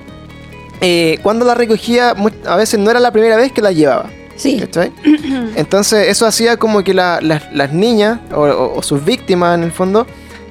[0.81, 2.15] eh, cuando la recogía,
[2.47, 4.11] a veces no era la primera vez que la llevaba.
[4.37, 4.59] Sí.
[4.59, 4.93] ¿cachai?
[5.57, 9.63] Entonces eso hacía como que la- las- las niñas o, o- o sus víctimas en
[9.65, 10.07] el fondo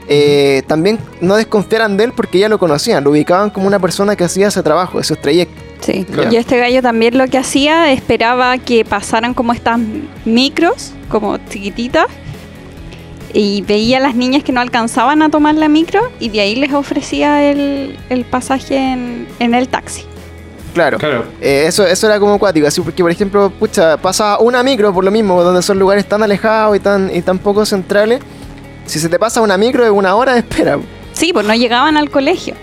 [0.08, 4.16] eh, también no desconfiaran de él porque ya lo conocían, lo ubicaban como una persona
[4.16, 5.63] que hacía ese trabajo, esos trayectos.
[5.84, 6.06] Sí.
[6.32, 9.80] Y este gallo también lo que hacía, esperaba que pasaran como estas
[10.24, 12.06] micros, como chiquititas,
[13.34, 16.56] y veía a las niñas que no alcanzaban a tomar la micro, y de ahí
[16.56, 20.06] les ofrecía el, el pasaje en, en el taxi.
[20.74, 20.98] Claro.
[21.00, 21.26] Claro.
[21.42, 25.04] Eh, eso, eso era como acuático, así porque por ejemplo, pucha, pasa una micro por
[25.04, 28.22] lo mismo, donde son lugares tan alejados y tan, y tan poco centrales.
[28.86, 30.80] Si se te pasa una micro es una hora de espera.
[31.12, 32.56] Sí, pues no llegaban al colegio.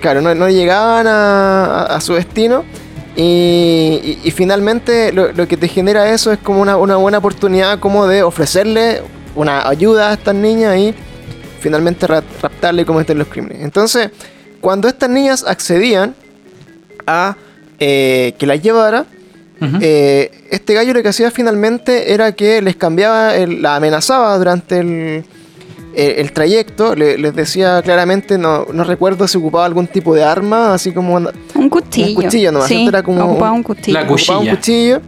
[0.00, 2.64] Claro, no, no llegaban a, a- su destino.
[3.16, 7.18] Y, y- y finalmente lo, lo que te genera eso es como una, una buena
[7.18, 9.00] oportunidad como de ofrecerle
[9.34, 10.94] una ayuda a estas niñas y
[11.60, 13.62] finalmente ra- raptarle y cometer los crímenes.
[13.62, 14.10] Entonces,
[14.60, 16.14] cuando estas niñas accedían
[17.06, 17.36] a
[17.78, 19.06] eh, que las llevara,
[19.80, 24.78] eh, este gallo lo que hacía finalmente era que les cambiaba, el- la amenazaba durante
[24.80, 25.24] el,
[25.96, 30.22] el- el trayecto, le- les decía claramente, no, no recuerdo si ocupaba algún tipo de
[30.22, 32.08] arma, así como Un cuchillo.
[32.18, 33.98] Un cuchillo nomás, Sí, era como ocupaba un- un cuchillo.
[33.98, 34.56] La ocupaba un Cuchilla.
[34.56, 35.00] cuchillo.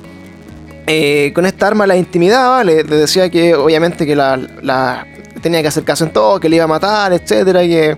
[0.87, 5.07] Eh, con esta arma la intimidaba, le, le decía que obviamente que la, la-
[5.43, 7.97] tenía que hacer caso en todo, que le iba a matar, etcétera, que,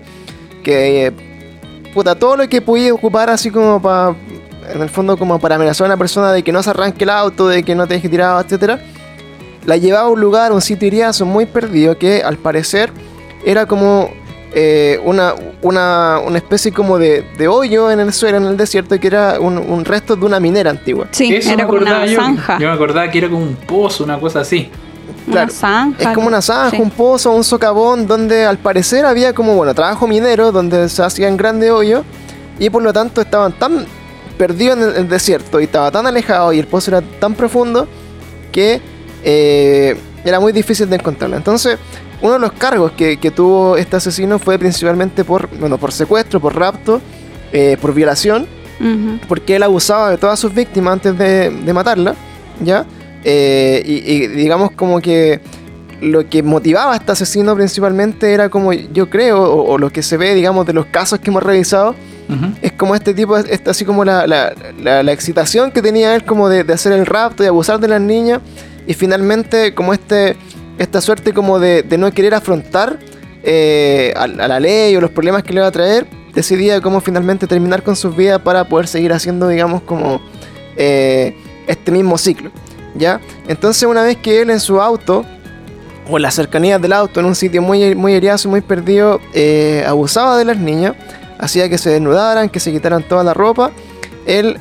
[0.63, 1.11] que eh,
[1.93, 4.13] puta, todo lo que podía ocupar así como para,
[4.73, 7.09] en el fondo como para amenazar a una persona de que no se arranque el
[7.11, 8.79] auto, de que no te deje tirado, etcétera,
[9.65, 12.91] la llevaba a un lugar, un sitio iriazo muy perdido que al parecer
[13.45, 14.09] era como
[14.53, 18.99] eh, una, una, una especie como de, de hoyo en el suelo, en el desierto,
[18.99, 21.07] que era un, un resto de una minera antigua.
[21.11, 22.15] Sí, Eso era me como una acordaba yo.
[22.19, 22.59] zanja.
[22.59, 24.69] Yo me acordaba que era como un pozo, una cosa así.
[25.27, 26.09] Una Claro, zanja.
[26.09, 26.81] Es como una zanja, sí.
[26.81, 31.37] un pozo, un socavón, donde al parecer había como, bueno, trabajo minero, donde se hacían
[31.37, 32.03] grandes hoyos,
[32.59, 33.85] y por lo tanto estaban tan
[34.37, 37.87] perdidos en el, el desierto y estaba tan alejado y el pozo era tan profundo
[38.51, 38.81] que
[39.23, 41.35] eh, era muy difícil de encontrarlo.
[41.37, 41.77] Entonces,
[42.21, 46.39] uno de los cargos que, que tuvo este asesino fue principalmente por, bueno, por secuestro,
[46.39, 47.01] por rapto,
[47.51, 48.47] eh, por violación,
[49.27, 52.15] porque él abusaba de todas sus víctimas antes de, de matarla,
[52.63, 52.85] ¿ya?
[53.23, 55.39] Eh, y, y digamos como que
[56.01, 60.01] lo que motivaba a este asesino principalmente era como yo creo, o, o lo que
[60.01, 61.93] se ve, digamos, de los casos que hemos revisado,
[62.61, 66.23] es como este tipo, es así como la, la- la- la excitación que tenía él
[66.23, 68.39] como de, de hacer el rapto y abusar de las niñas,
[68.87, 70.35] y finalmente como este,
[70.77, 72.99] esta suerte como de, de no querer afrontar
[73.43, 77.47] eh, a, la ley o los problemas que le iba a traer, decidía como finalmente
[77.47, 80.21] terminar con sus vidas para poder seguir haciendo, digamos, como
[80.77, 81.35] eh,
[81.67, 82.51] este mismo ciclo,
[82.95, 83.19] ¿ya?
[83.47, 85.25] Entonces una vez que él en su auto,
[86.09, 89.83] o en las cercanías del auto, en un sitio muy, muy heriazo, muy perdido, eh,
[89.87, 90.95] abusaba de las niñas,
[91.39, 93.71] hacía que se desnudaran, que se quitaran toda la ropa.
[94.27, 94.59] Él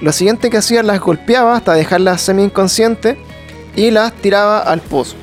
[0.00, 3.16] lo siguiente que hacía las golpeaba hasta dejarlas semi inconscientes
[3.76, 5.16] y las tiraba al pozo.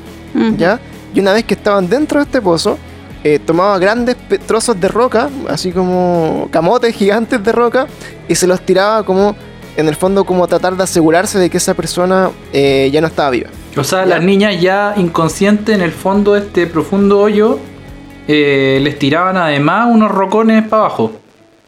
[0.58, 0.80] ¿ya?
[1.14, 2.78] Y una vez que estaban dentro de este pozo,
[3.24, 7.88] eh, tomaba grandes trozos de roca, así como camotes gigantes de roca,
[8.28, 9.36] y se los tiraba como,
[9.76, 13.32] en el fondo, como tratar de asegurarse de que esa persona eh, ya no estaba
[13.32, 13.50] viva.
[13.76, 14.06] O sea, Ya.
[14.06, 17.60] las niñas ya inconscientes en el fondo de este profundo hoyo
[18.28, 21.12] eh, les tiraban además unos rocones para abajo.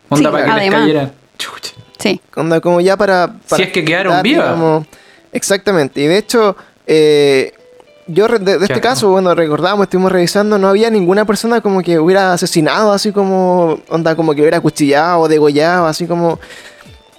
[0.09, 1.11] Onda Sí, para que les cayeran.
[1.37, 1.73] Chucha.
[1.99, 2.19] Sí.
[2.35, 3.35] Onda, como ya para...
[3.47, 4.45] para es que quedaron dar, vivas.
[4.45, 4.87] digamos,
[5.31, 6.01] exactamente.
[6.01, 6.55] Y de hecho,
[6.87, 7.53] eh,
[8.07, 11.99] yo de, de este caso, bueno, recordamos, estuvimos revisando, no había ninguna persona como que
[11.99, 16.39] hubiera asesinado, así como, onda, como que hubiera cuchillado o degollado, así como...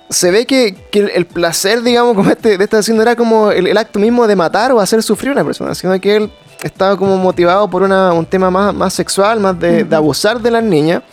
[0.09, 3.53] Se ve que, que el, el placer, digamos, como este, de este asesino era como
[3.53, 6.33] el, el acto mismo de matar o hacer sufrir a una persona, sino que él
[6.65, 10.51] estaba como motivado por una, un tema más, más sexual, más de, de abusar de
[10.51, 11.05] las niñas.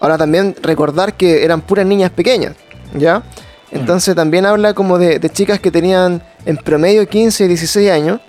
[0.00, 2.54] Ahora también recordar que eran puras niñas pequeñas,
[2.96, 3.22] ¿ya?
[3.70, 8.20] Entonces también habla como de, de chicas que tenían en promedio 15 y 16 años,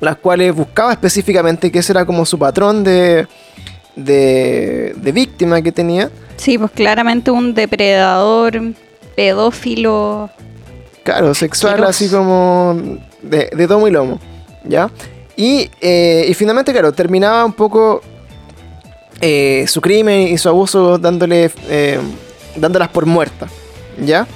[0.00, 3.26] las cuales buscaba específicamente que ese era como su patrón de,
[3.94, 6.10] de, de víctima que tenía.
[6.36, 8.60] Sí, pues claramente un depredador
[9.14, 10.30] pedófilo.
[11.02, 14.18] Claro, sexual así como de, de tomo y lomo,
[14.64, 14.90] ¿ya?
[15.36, 18.00] Y, eh, y finalmente, claro, terminaba un poco
[19.20, 21.98] eh, su crimen y su abuso dándole, eh,
[22.56, 23.50] dándolas por muertas,
[23.98, 24.26] ¿ya?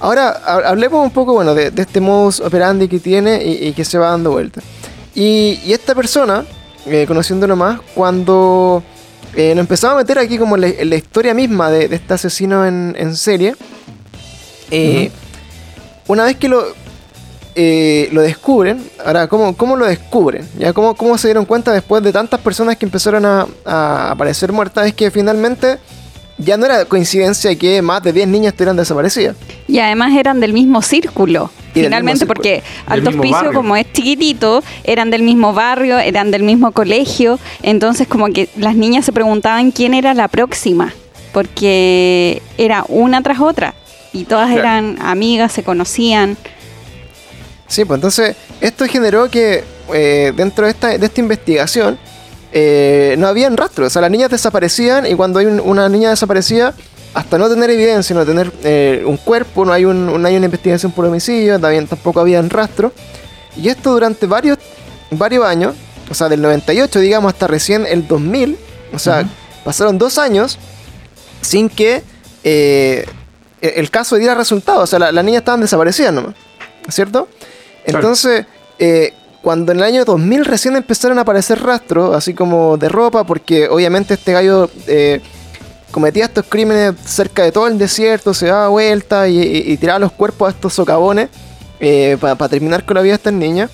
[0.00, 3.72] Ahora ha- hablemos un poco, bueno, de, de este modus operandi que tiene y, y
[3.72, 4.60] que se va dando vuelta.
[5.14, 6.44] Y, y esta persona,
[6.86, 8.82] eh, conociéndolo más, cuando
[9.34, 11.96] eh, nos empezamos a meter aquí como en la, en la historia misma de, de
[11.96, 13.56] este asesino en, en serie,
[14.70, 15.10] eh,
[16.06, 16.64] una vez que lo,
[17.54, 20.48] eh, lo descubren, ahora, ¿cómo, cómo lo descubren?
[20.58, 20.72] ¿Ya?
[20.72, 24.86] ¿Cómo, ¿Cómo se dieron cuenta después de tantas personas que empezaron a, a aparecer muertas?
[24.86, 25.78] Es que finalmente
[26.38, 29.36] ya no era coincidencia que más de 10 niñas estuvieran desaparecidas.
[29.66, 31.50] Y además eran del mismo círculo.
[31.74, 33.52] Y Finalmente, mismo porque Alto Hospicio, barrio.
[33.52, 37.38] como es chiquitito, eran del mismo barrio, eran del mismo colegio.
[37.62, 40.92] Entonces, como que las niñas se preguntaban quién era la próxima.
[41.32, 43.74] Porque era una tras otra.
[44.12, 44.60] Y todas Claro.
[44.62, 46.36] eran amigas, se conocían.
[47.66, 51.98] Sí, pues entonces esto generó que eh, dentro de esta, de esta investigación
[52.52, 53.88] eh, no habían rastros.
[53.88, 56.74] O sea, las niñas desaparecían y cuando hay un- una niña desaparecida,
[57.14, 60.44] hasta no tener evidencia, no tener eh, un cuerpo, no hay, un, no hay una
[60.46, 62.92] investigación por homicidio, también tampoco habían rastros.
[63.56, 64.58] Y esto durante varios,
[65.10, 65.74] varios años,
[66.10, 68.56] o sea, del 98, digamos, hasta recién el 2000,
[68.92, 69.28] o sea,
[69.64, 70.58] pasaron dos años
[71.40, 72.02] sin que
[72.44, 73.04] eh,
[73.60, 74.80] el el caso diera resultado.
[74.82, 76.34] O sea, la- las niñas estaban desaparecidas nomás,
[76.88, 77.28] ¿cierto?
[77.84, 77.98] Claro.
[77.98, 78.46] Entonces,
[78.78, 79.12] eh,
[79.48, 83.66] cuando en el año 2000 recién empezaron a aparecer rastros, así como de ropa, porque
[83.66, 85.22] obviamente este gallo eh,
[85.90, 89.98] cometía estos crímenes cerca de todo el desierto, se daba vuelta y, y- y tiraba
[90.00, 91.30] los cuerpos a estos socavones
[92.20, 93.70] para terminar con la vida de estas niñas.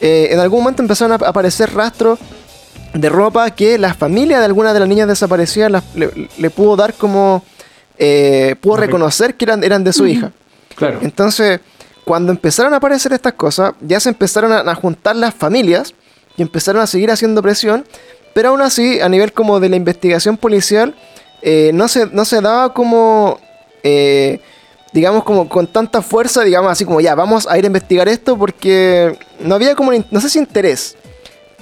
[0.00, 2.20] eh, en algún momento empezaron a aparecer rastros
[2.94, 6.76] de ropa que la familia de algunas de las niñas desaparecidas las- le, le pudo
[6.76, 7.42] dar como...
[7.98, 10.30] eh, pudo reconocer que eran, eran de su hija.
[10.76, 11.00] Claro.
[11.02, 11.58] Entonces,
[12.08, 15.92] cuando empezaron a aparecer estas cosas, ya se empezaron a, juntar las familias
[16.38, 17.84] y empezaron a seguir haciendo presión,
[18.32, 20.94] pero aún así, a nivel como de la investigación policial,
[21.42, 23.38] eh, no, se, no se daba como,
[23.82, 24.40] eh,
[24.94, 28.38] digamos, como con tanta fuerza, digamos así como ya, vamos a ir a investigar esto
[28.38, 30.96] porque no había como, no sé si interés,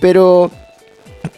[0.01, 0.53] pero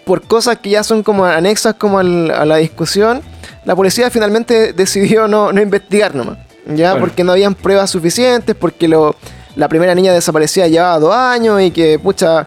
[0.04, 3.22] por cosas que ya son como anexas como al- a la discusión,
[3.64, 6.47] la policía finalmente decidió no, no investigar nomás.
[6.68, 7.06] Ya, Bueno.
[7.06, 9.16] porque no habían pruebas suficientes, porque lo,
[9.56, 12.46] la primera niña desaparecida llevaba dos años y que, pucha,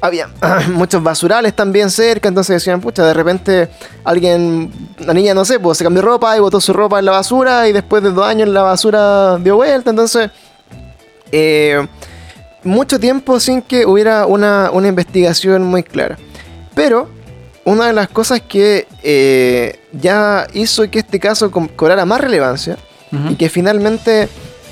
[0.00, 0.28] había
[0.72, 3.68] muchos basurales también cerca, entonces decían, pucha, de repente
[4.04, 7.12] alguien, la niña, no sé, pues se cambió ropa y botó su ropa en la
[7.12, 10.30] basura y después de dos años la basura dio vuelta, entonces...
[11.30, 11.86] eh,
[12.64, 16.16] mucho tiempo sin que hubiera una, una investigación muy clara.
[16.76, 17.08] Pero
[17.64, 22.76] una de las cosas que eh, ya hizo que este caso co- cobrara más relevancia
[23.30, 24.28] Y que finalmente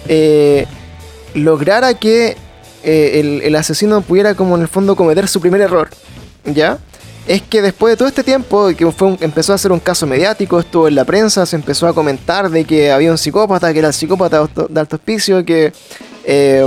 [0.08, 0.66] eh,
[1.34, 2.36] lograra que
[2.82, 5.90] eh, el, asesino pudiera como en el fondo cometer su primer error,
[6.46, 6.78] ¿ya?
[7.26, 10.58] Es que después de todo este tiempo, que fue empezó a ser un caso mediático,
[10.58, 13.88] estuvo en la prensa, se empezó a comentar de que había un psicópata, que era
[13.88, 15.72] el psicópata de alto- hospicio, que
[16.24, 16.66] eh,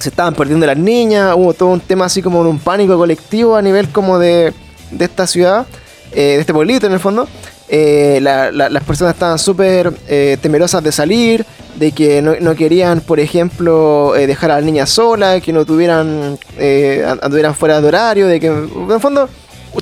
[0.00, 3.54] se estaban perdiendo las niñas, hubo todo un tema así como de un pánico colectivo
[3.54, 4.52] a nivel como de,
[4.90, 5.66] de esta ciudad,
[6.12, 7.28] de este pueblito en el fondo.
[7.72, 12.56] Eh, la- la- las personas estaban súper eh, temerosas de salir, de que no, no
[12.56, 17.54] querían, por ejemplo, eh, dejar a las niñas solas, que no tuvieran, eh, an- anduvieran
[17.54, 19.28] fuera de horario, de que, en el fondo,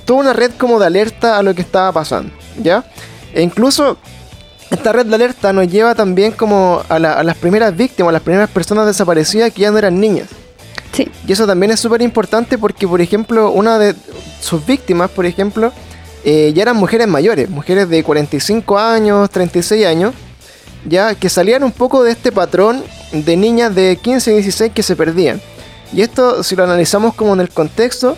[0.04, 2.30] tuvo una red como de alerta a lo que estaba pasando,
[2.62, 2.84] ¿ya?
[3.32, 3.96] E incluso
[4.70, 8.12] esta red de alerta nos lleva también como a, la- a las primeras víctimas, a
[8.12, 10.28] las primeras personas desaparecidas que ya no eran niñas.
[10.92, 11.08] Sí.
[11.26, 13.94] Y eso también es súper importante porque, por ejemplo, una de
[14.42, 15.72] sus víctimas, por ejemplo,
[16.30, 20.12] eh, ya eran mujeres mayores, mujeres de 45 años, 36 años,
[20.86, 24.82] ya que salían un poco de este patrón de niñas de 15 y 16 que
[24.82, 25.40] se perdían.
[25.92, 28.16] Y esto, si lo analizamos como en el contexto,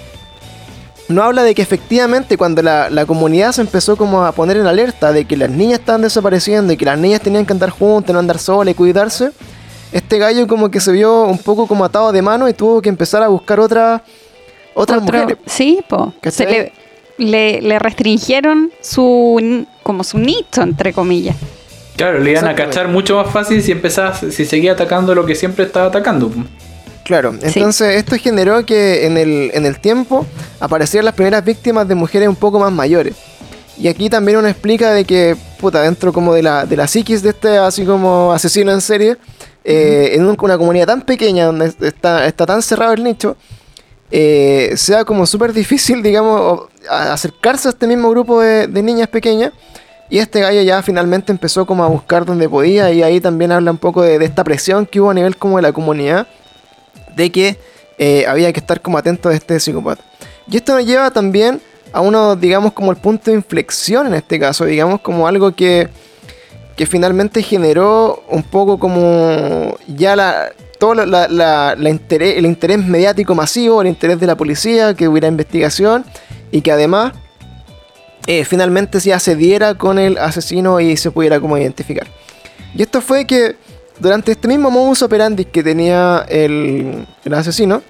[1.08, 4.66] no habla de que efectivamente cuando la, la comunidad se empezó como a poner en
[4.66, 8.12] alerta de que las niñas estaban desapareciendo y que las niñas tenían que andar juntas,
[8.12, 9.30] no andar solas y cuidarse,
[9.92, 12.88] este gallo como que se vio un poco como atado de mano y tuvo que
[12.88, 14.02] empezar a buscar otra,
[14.74, 15.38] otras Otro- mujeres.
[15.46, 16.12] Sí, po.
[16.22, 16.46] Se ¿Cachai?
[16.52, 16.72] le,
[17.20, 21.36] le, le restringieron su como su nicho, entre comillas.
[21.96, 25.34] Claro, le iban a cachar mucho más fácil si empezaba, si seguía atacando lo que
[25.34, 26.30] siempre estaba atacando.
[27.04, 30.24] Claro, entonces esto generó que en el, en el tiempo
[30.60, 33.14] aparecieran las primeras víctimas de mujeres un poco más mayores.
[33.76, 37.22] Y aquí también uno explica de que, puta, dentro como de la, de la psiquis
[37.22, 39.16] de este así como asesino en serie,
[39.64, 43.36] eh, en un- una comunidad tan pequeña donde está, está tan cerrado el nicho,
[44.10, 49.52] eh, sea como súper difícil, digamos, acercarse a este mismo grupo de, niñas pequeñas.
[50.08, 53.70] Y este gallo ya finalmente empezó como a buscar donde podía y ahí también habla
[53.70, 56.26] un poco de, de esta presión que hubo a nivel como de la comunidad
[57.14, 57.58] de que
[57.98, 60.02] eh, había que estar como atento de este psicópata.
[60.50, 61.60] Y esto nos lleva también
[61.92, 65.88] a uno, digamos, como el punto de inflexión en este caso, digamos, como algo que,
[66.76, 72.46] que finalmente generó un poco como ya la, todo la- la- la- la interés, el
[72.46, 76.04] interés mediático masivo, el interés de la policía, que hubiera investigación
[76.50, 77.12] y que además
[78.26, 82.06] eh, finalmente ya se diera con el asesino y se pudiera como identificar.
[82.74, 83.56] Y esto fue que
[83.98, 87.82] durante este mismo modus operandi que tenía el, el asesino,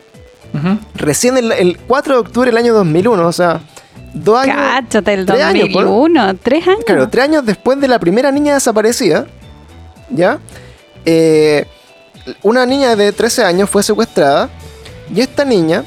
[0.94, 3.60] recién el, el 4 de octubre del año 2001, o sea,
[4.14, 4.56] dos años...
[4.56, 5.80] Cáchate, el tres años, ¿no?
[5.82, 6.84] 2001, tres años.
[6.86, 9.26] Claro, tres años después de la primera niña desaparecida,
[10.10, 10.38] ¿ya?
[11.04, 11.66] Eh,
[12.42, 14.48] una niña de 13 años fue secuestrada
[15.14, 15.84] y esta niña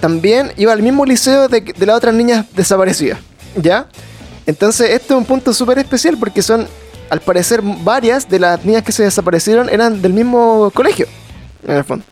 [0.00, 3.18] también iba al mismo liceo de, de las otras niñas desaparecidas,
[3.56, 3.86] ¿ya?
[4.46, 6.66] Entonces, esto es un punto súper especial porque son,
[7.08, 11.06] al parecer, varias de las niñas que se desaparecieron eran del mismo colegio,
[11.66, 12.04] en el fondo.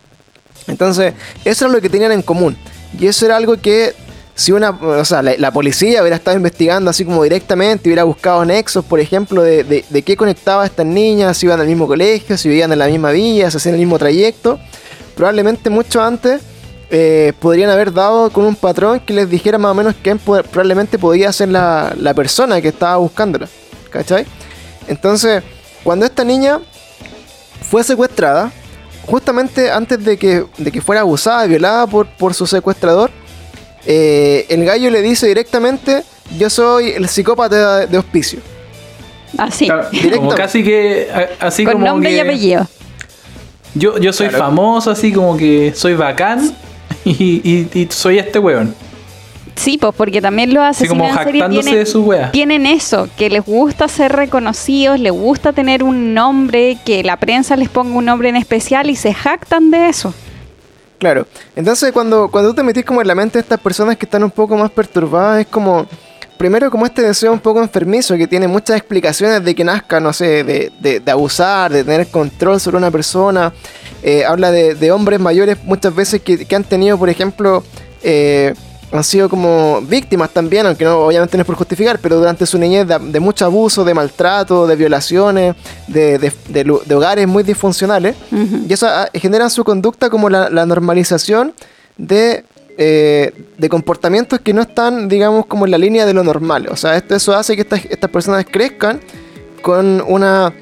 [0.66, 1.12] Entonces,
[1.44, 2.56] eso era lo que tenían en común.
[2.98, 3.94] Y eso era algo que,
[4.34, 8.84] si una, o sea, la, policía hubiera estado investigando así como directamente, hubiera buscado nexos,
[8.84, 12.48] por ejemplo, de, de, qué conectaba a estas niñas, si iban al mismo colegio, si
[12.48, 14.58] vivían en la misma villa, si hacían el mismo trayecto,
[15.14, 16.40] probablemente mucho antes
[16.90, 20.98] eh, podrían haber dado con un patrón que les dijera más o menos quién probablemente
[20.98, 23.48] podía ser la, la persona que estaba buscándola.
[23.90, 24.26] ¿Cachai?
[24.88, 25.42] Entonces,
[25.84, 26.60] cuando esta niña
[27.62, 28.52] fue secuestrada,
[29.06, 33.10] justamente antes de que, de que fuera abusada, violada por, por su secuestrador,
[33.86, 36.02] eh, el gallo le dice directamente,
[36.38, 38.40] yo soy el psicópata de, de hospicio.
[39.38, 41.08] Así, Claro, como casi que.
[41.40, 42.66] Así con como nombre que y apellido.
[43.74, 44.44] Yo, yo soy Claro.
[44.44, 46.54] famoso, así como que soy bacán
[47.04, 48.74] y, y- y soy este weón.
[49.54, 52.30] Sí, pues porque también los Así como asesinos en serie jactándose tienen, de su wea.
[52.32, 57.54] tienen eso, que les gusta ser reconocidos, les gusta tener un nombre, que la prensa
[57.56, 60.14] les ponga un nombre en especial y se jactan de eso.
[61.02, 61.26] Claro.
[61.56, 64.22] Entonces, cuando, cuando tú te metís como en la mente de estas personas que están
[64.22, 65.84] un poco más perturbadas, es como.
[66.38, 70.12] Primero, como este deseo un poco enfermizo que tiene muchas explicaciones de que nazca, no
[70.12, 73.52] sé, de, de- de abusar, de tener control sobre una persona.
[74.04, 77.64] Eh, habla de, hombres mayores muchas veces que, que han tenido, por ejemplo,
[78.04, 78.54] eh,
[78.92, 82.58] han sido como víctimas también, aunque no, obviamente no es por justificar, pero durante su
[82.58, 88.16] niñez de, mucho abuso, de maltrato, de violaciones, de, hogares muy disfuncionales.
[88.68, 91.54] Y eso ah, genera su conducta como la, normalización
[91.96, 92.44] de,
[92.76, 96.68] eh, de comportamientos que no están, digamos, como en la línea de lo normal.
[96.70, 99.00] O sea, esto, eso hace que estas, estas personas crezcan
[99.62, 100.52] con una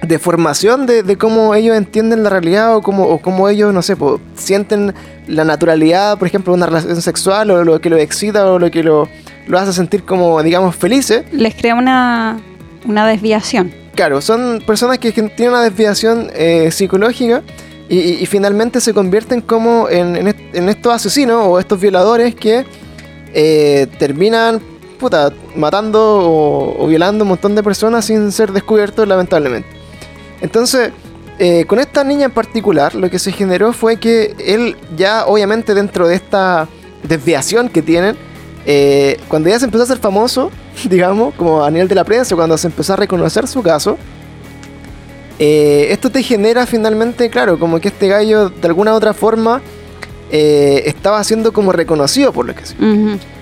[0.00, 3.96] deformación de, de, cómo ellos entienden la realidad o cómo, o cómo ellos, no sé,
[4.34, 4.94] sienten
[5.28, 8.70] la naturalidad, por ejemplo, de una relación sexual o lo que lo excita o lo
[8.70, 9.08] que lo,
[9.46, 11.24] lo hace sentir como, digamos, felices.
[11.32, 12.40] Les crea una,
[12.84, 13.72] una desviación.
[13.94, 17.42] Claro, son personas que, tienen una desviación eh, psicológica
[17.88, 22.64] y, finalmente se convierten como en, en, estos asesinos o estos violadores que
[23.34, 24.60] eh, terminan
[24.98, 29.81] puta, matando o, o violando un montón de personas sin ser descubiertos, lamentablemente.
[30.42, 30.90] Entonces,
[31.38, 35.72] eh, con esta niña en particular, lo que se generó fue que él ya, obviamente,
[35.72, 36.68] dentro de esta
[37.04, 38.16] desviación que tienen,
[38.66, 40.50] eh, cuando ya se empezó a hacer famoso,
[40.90, 43.96] digamos, como a nivel de la prensa, cuando se empezó a reconocer su caso,
[45.38, 49.62] eh, esto te genera finalmente, claro, como que este gallo de alguna u otra forma
[50.34, 52.78] estaba siendo como reconocido por lo que sea.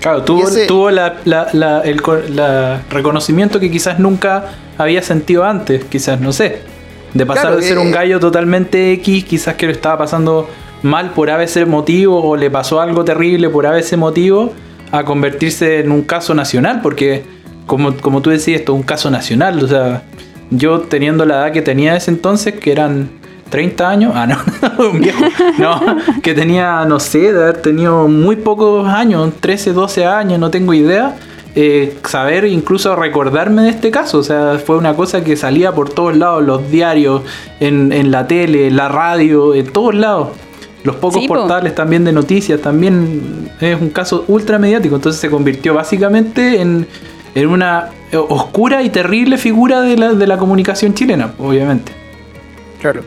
[0.01, 6.70] Claro, tuvo, tuvo el reconocimiento que quizás nunca había sentido antes, quizás, no sé.
[7.13, 10.49] De pasar de ser un gallo totalmente X, quizás que lo estaba pasando
[10.81, 14.53] mal por ABC motivo o le pasó algo terrible por ABC motivo,
[14.91, 17.23] a convertirse en un caso nacional, porque
[17.65, 19.63] como, como tú decías, esto es un caso nacional.
[19.63, 20.03] O sea,
[20.49, 23.09] yo teniendo la edad que tenía ese entonces, que eran
[23.49, 24.37] 30 años, ah, no,
[24.91, 25.23] un viejo,
[25.57, 30.49] no, que tenía, no sé, de haber tenido muy pocos años, 13, 12 años, no
[30.49, 31.15] tengo idea
[31.55, 34.19] eh, saber, incluso recordarme de este caso.
[34.19, 37.21] O sea, fue una cosa que salía por todos lados, los diarios,
[37.59, 40.29] en, la tele, en la radio, en todos lados.
[40.83, 44.95] Los pocos portales también de noticias, también es un caso ultra mediático.
[44.95, 46.87] Entonces se convirtió básicamente en,
[47.35, 51.91] en una oscura y terrible figura de la, de la comunicación chilena, obviamente.
[52.79, 53.03] Claro.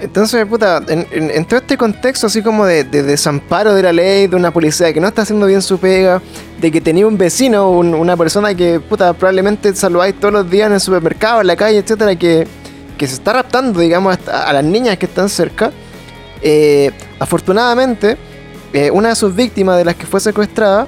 [0.00, 4.52] Entonces, puta, en, todo este contexto así como de, desamparo de la ley, de una
[4.52, 6.22] policía que no está haciendo bien su pega,
[6.60, 10.74] de que tenía un vecino, una persona que, puta, probablemente saludáis todos los días en
[10.74, 12.46] el supermercado, en la calle, etcétera, que,
[12.98, 15.72] se está raptando, digamos, a, las niñas que están cerca.
[16.42, 18.16] Eh, afortunadamente,
[18.72, 20.86] eh, una de sus víctimas de las que fue secuestrada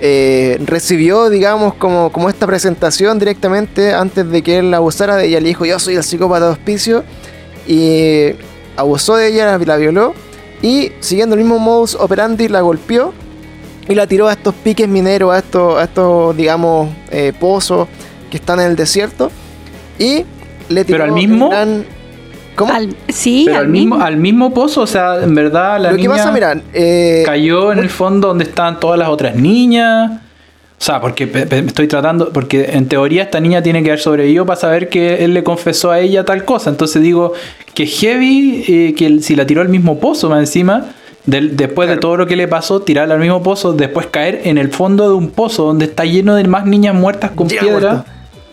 [0.00, 5.40] eh, recibió, digamos, como, esta presentación directamente antes de que él la abusara de ella.
[5.40, 7.04] Le dijo: Yo soy el psicópata de hospicio
[7.66, 8.32] y
[8.76, 10.14] abusó de ella, la violó
[10.62, 13.12] y siguiendo el mismo modus operandi la golpeó
[13.88, 17.88] y la tiró a estos piques mineros, a estos, a estos digamos, eh, pozos
[18.30, 19.30] que están en el desierto
[19.98, 20.24] y
[20.68, 21.50] le tiró Pero al mismo...
[22.56, 22.72] ¿Cómo?
[23.08, 26.58] sí, Pero al, mismo, al mismo pozo, o sea, en verdad la niña pasa, mira,
[26.72, 30.22] eh, cayó en el fondo donde estaban todas las otras niñas.
[30.78, 34.60] O sea, porque estoy tratando, porque en teoría esta niña tiene que haber sobrevivido para
[34.60, 36.68] saber que él le confesó a ella tal cosa.
[36.68, 37.32] Entonces digo
[37.74, 40.92] que heavy, eh, que si la tiró al mismo pozo más encima,
[41.24, 44.70] después de todo lo que le pasó, tirarla al mismo pozo, después caer en el
[44.70, 48.04] fondo de un pozo donde está lleno de más niñas muertas con piedra.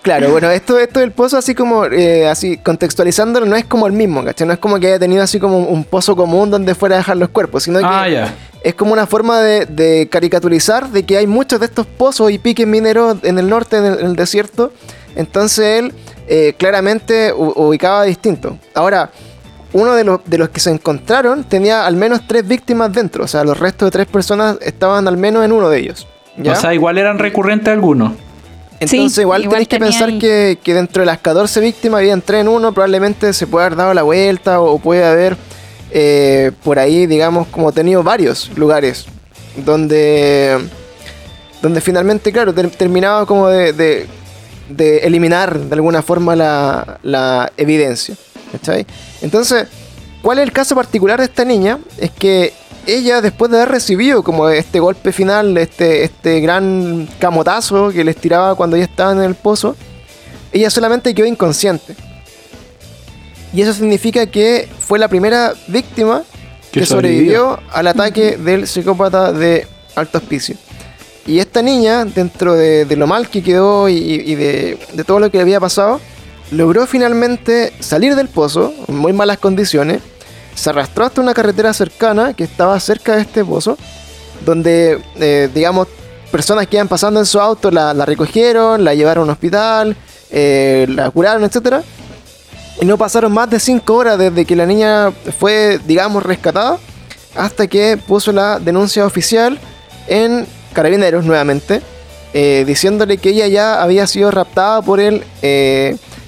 [0.03, 3.93] Claro, bueno, esto, esto del pozo, así como, eh, así contextualizándolo, no es como el
[3.93, 4.45] mismo, ¿cachai?
[4.45, 7.17] No es como que haya tenido así como un pozo común donde fuera a dejar
[7.17, 8.27] los cuerpos, sino que ah,
[8.63, 12.67] es como una forma de, caricaturizar de que hay muchos de estos pozos y piques
[12.67, 14.71] mineros en el norte, en el, desierto.
[15.15, 15.93] Entonces él
[16.27, 18.57] eh, claramente ubicaba distinto.
[18.73, 19.09] Ahora,
[19.73, 23.27] uno de los, de los que se encontraron tenía al menos tres víctimas dentro, o
[23.27, 26.07] sea, los restos de tres personas estaban al menos en uno de ellos.
[26.45, 28.13] O sea, igual eran recurrentes algunos.
[28.79, 32.73] Entonces igual, tenéis que pensar que, dentro de las 14 víctimas habían 3 en uno,
[32.73, 35.37] probablemente se puede haber dado la vuelta o puede haber
[35.91, 39.05] eh, por ahí, digamos, como tenido varios lugares
[39.57, 40.57] donde,
[41.61, 44.07] donde finalmente, claro, terminaba como de,
[44.77, 48.15] eliminar de alguna forma la, la evidencia.
[49.21, 49.67] Entonces,
[50.21, 51.79] ¿cuál es el caso particular de esta niña?
[51.97, 52.53] Es que
[52.85, 58.17] ella, después de haber recibido como este golpe final, este, este gran camotazo que les
[58.17, 59.75] tiraba cuando ya estaban en el pozo,
[60.51, 61.95] ella solamente quedó inconsciente.
[63.53, 66.23] Y eso significa que fue la primera víctima
[66.71, 70.55] que, sobrevivió al ataque del psicópata de alto hospicio.
[71.25, 75.37] Y esta niña, dentro de, lo mal que quedó y, de, de, todo lo que
[75.37, 76.01] le había pasado,
[76.51, 80.01] logró finalmente salir del pozo en muy malas condiciones
[80.55, 83.77] se arrastró hasta una carretera cercana que estaba cerca de este pozo,
[84.45, 85.87] donde, eh, digamos,
[86.31, 89.95] personas que iban pasando en su auto la, recogieron, la llevaron a un hospital,
[90.31, 91.83] eh, la curaron, etc.
[92.81, 96.79] Y no pasaron más de 5 horas desde que la niña fue, digamos, rescatada
[97.35, 99.59] hasta que puso la denuncia oficial
[100.07, 101.81] en carabineros nuevamente,
[102.33, 105.23] eh, diciéndole que ella ya había sido raptada por el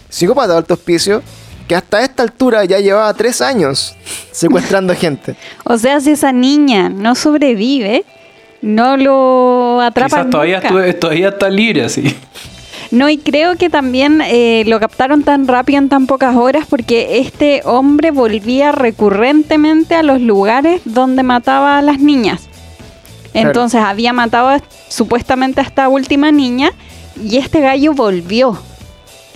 [0.09, 1.21] psicópata de alto hospicio,
[1.67, 3.95] que hasta esta altura ya llevaba tres años
[4.31, 5.35] secuestrando gente.
[5.63, 8.03] O sea, si esa niña no sobrevive,
[8.61, 10.67] no lo atrapa Quizás todavía, nunca.
[10.69, 12.15] estuve- todavía está libre así.
[12.91, 17.19] No, y creo que también eh, lo captaron tan rápido en tan pocas horas porque
[17.19, 22.43] este hombre volvía recurrentemente a los lugares donde mataba a las niñas.
[23.33, 23.49] Claro.
[23.49, 26.71] Entonces había matado supuestamente a esta última niña
[27.21, 28.57] y este gallo volvió.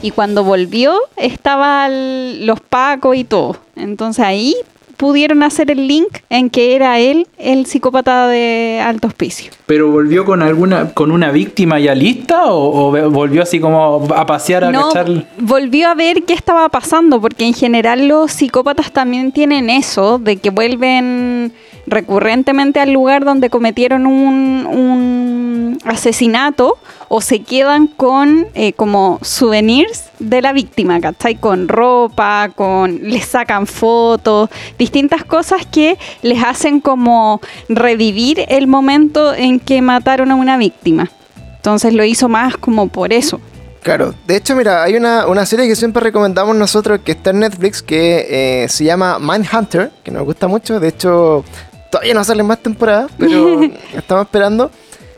[0.02, 3.58] Y cuando volvió estaban los pacos y todo.
[3.76, 4.56] Entonces ahí
[5.00, 9.50] pudieron hacer el link en que era él el psicópata de alto hospicio.
[9.66, 14.66] ¿Pero volvió con alguna con una víctima ya lista o, volvió así como a pasear
[14.66, 15.26] a no, cachar?
[15.38, 20.36] volvió a ver qué estaba pasando, porque en general los psicópatas también tienen eso, de
[20.36, 21.54] que vuelven
[21.88, 26.78] recurrentemente al lugar donde cometieron un, un asesinato
[27.08, 31.36] o se quedan con eh, como souvenirs de la víctima, ¿cachai?
[31.36, 39.34] Con ropa, con les sacan fotos, distintas cosas que les hacen como revivir el momento
[39.34, 41.10] en que mataron a una víctima.
[41.56, 43.42] Entonces lo hizo más como por eso.
[43.82, 47.40] Claro, de hecho, mira, hay una, una serie que siempre recomendamos nosotros que está en
[47.40, 50.80] Netflix que eh, se llama Mindhunter, que nos gusta mucho.
[50.80, 51.46] De hecho,
[51.92, 53.62] todavía no salen más temporadas, pero
[53.96, 54.72] estamos esperando.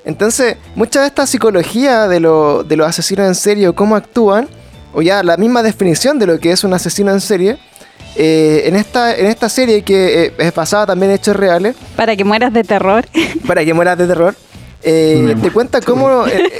[0.03, 4.47] Entonces, mucha de esta psicología de, lo- de los asesinos en serie, o cómo actúan,
[4.93, 7.57] o ya la misma definición de lo que es un asesino en serie,
[8.15, 12.15] eh, en, esta, en esta serie que eh, es basada también en hechos reales, Para
[12.15, 13.05] que mueras de terror.
[13.47, 14.35] para que mueras de terror.
[14.83, 16.51] eh, te cuenta cómo, eh,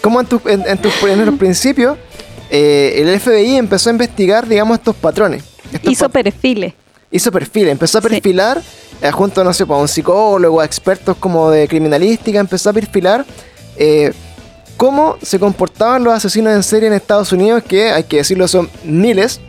[0.00, 1.98] cómo en, tu- en- en tus primeros principios
[2.50, 5.42] eh, el FBI empezó a investigar, digamos, estos patrones.
[5.72, 6.74] Estos Hizo perfiles.
[7.10, 8.08] Hizo perfiles, empezó a Sí.
[8.08, 8.60] perfilar
[9.02, 12.72] eh, junto, no sé, pues, a un psicólogo, a expertos como de criminalística, empezó a
[12.72, 13.24] perfilar
[13.76, 14.12] eh,
[14.76, 18.68] cómo se comportaban los asesinos en serie en Estados Unidos, que hay que decirlo, son
[18.84, 19.40] miles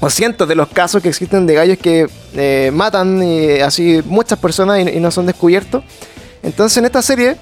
[0.00, 4.38] o cientos de los casos que existen de gallos que eh, matan y así muchas
[4.38, 5.84] personas y, y no son descubiertos.
[6.42, 7.36] Entonces en esta serie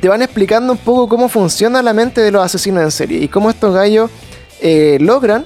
[0.00, 3.28] te van explicando un poco cómo funciona la mente de los asesinos en serie y
[3.28, 4.10] cómo estos gallos
[4.60, 5.44] eh, logran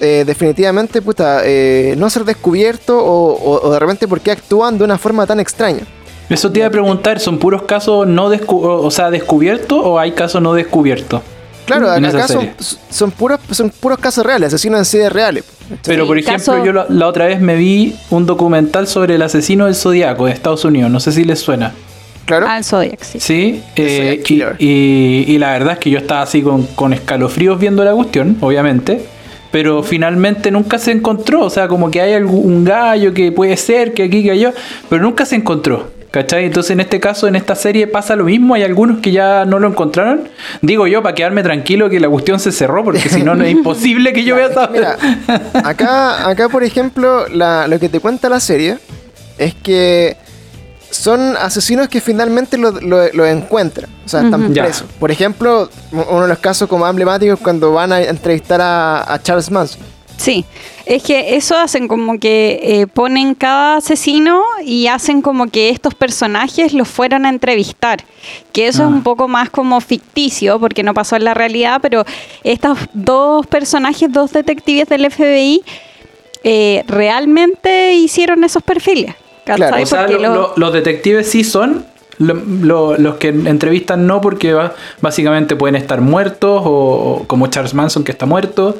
[0.00, 3.02] eh, definitivamente puta, eh, no ser descubiertos o,
[3.32, 5.80] o- o de repente por qué actúan de una forma tan extraña.
[6.28, 10.12] Eso te iba a preguntar, ¿son puros casos no descu- o sea, descubiertos o hay
[10.12, 11.20] casos no descubiertos?
[11.66, 12.50] Claro, acá son,
[12.90, 15.44] son, puros, son puros casos reales, asesinos en serie reales.
[15.84, 19.14] Pero Sí, por ejemplo, caso- yo la, la otra vez me vi un documental sobre
[19.14, 21.72] el asesino del Zodíaco de Estados Unidos, no sé si les suena.
[22.24, 22.46] Claro.
[22.48, 23.20] Al Zodiac, sí.
[23.20, 24.22] Sí, eh,
[24.58, 29.04] y la verdad es que yo estaba así con, con escalofríos viendo la cuestión, obviamente.
[29.52, 31.42] Pero finalmente nunca se encontró.
[31.44, 34.52] O sea, como que hay algún un gallo que puede ser, que aquí, que allá.
[34.88, 35.90] Pero nunca se encontró.
[36.10, 36.44] ¿Cachai?
[36.44, 38.54] Entonces en este caso, en esta serie pasa lo mismo.
[38.54, 40.28] Hay algunos que ya no lo encontraron.
[40.60, 42.84] Digo yo, para quedarme tranquilo que la cuestión se cerró.
[42.84, 44.66] Porque si no, no es imposible que yo vea esa...
[44.68, 44.96] Mira,
[45.64, 48.76] acá, acá por ejemplo, la- lo que te cuenta la serie
[49.38, 50.16] es que
[50.92, 53.90] son asesinos que finalmente lo, lo- lo encuentran.
[54.04, 54.84] O sea, están presos.
[55.00, 59.12] Por ejemplo, uno de los casos como más emblemáticos es cuando van a entrevistar a,
[59.12, 59.80] a Charles Manson.
[60.18, 60.44] Sí,
[60.86, 65.94] es que eso hacen como que eh, ponen cada asesino y hacen como que estos
[65.94, 68.04] personajes los fueron a entrevistar.
[68.52, 68.86] Que eso Ah.
[68.86, 72.04] es un poco más como ficticio porque no pasó en la realidad, pero
[72.44, 75.62] estos dos personajes, dos detectives del FBI,
[76.44, 79.14] eh, realmente hicieron esos perfiles.
[79.44, 79.56] ¿Cachai?
[79.68, 81.84] Claro, O sea, Porque lo- lo- lo- los detectives sí son.
[82.18, 86.70] lo- lo- los que entrevistan no, porque va- básicamente pueden estar muertos, o,
[87.22, 88.76] o como Charles Manson que está muerto,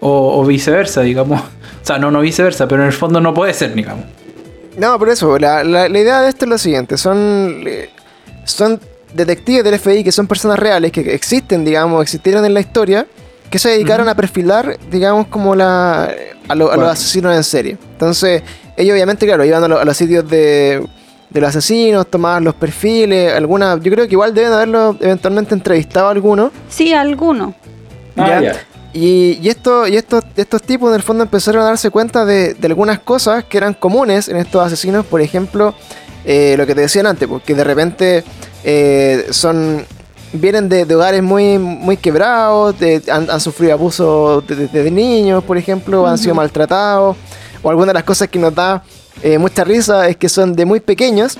[0.00, 1.40] o, o viceversa, digamos.
[1.82, 4.04] O sea, no, no viceversa, pero en el fondo no puede ser, digamos.
[4.76, 7.90] No, por eso, la, la- la idea de esto es lo siguiente, son, eh,
[8.44, 8.80] son
[9.14, 13.06] detectives del FBI que son personas reales, que existen, digamos, existieron en la historia,
[13.50, 16.10] que se dedicaron a perfilar, digamos, como la,
[16.48, 17.78] a, lo- a los asesinos en serie.
[17.92, 18.42] Entonces,
[18.76, 20.86] ellos obviamente, claro, iban a, lo- a los sitios de,
[21.30, 26.08] de los asesinos, tomaban los perfiles, algunas, yo creo que igual deben haberlo eventualmente entrevistado
[26.08, 26.52] a algunos.
[26.68, 27.54] sí, alguno.
[28.16, 28.52] Ah, Ya.
[28.92, 32.54] Y, y, esto, y estos, estos tipos en el fondo empezaron a darse cuenta de,
[32.54, 35.74] de algunas cosas que eran comunes en estos asesinos, por ejemplo,
[36.24, 38.24] eh, lo que te decían antes, porque de repente
[38.64, 39.84] eh, son
[40.32, 44.90] vienen de, de hogares muy, muy quebrados, de- han, han sufrido abuso desde de, de
[44.90, 47.16] niños, por ejemplo, han sido maltratados,
[47.62, 48.82] o alguna de las cosas que nos da
[49.22, 51.36] eh, mucha risa es que son de muy pequeños,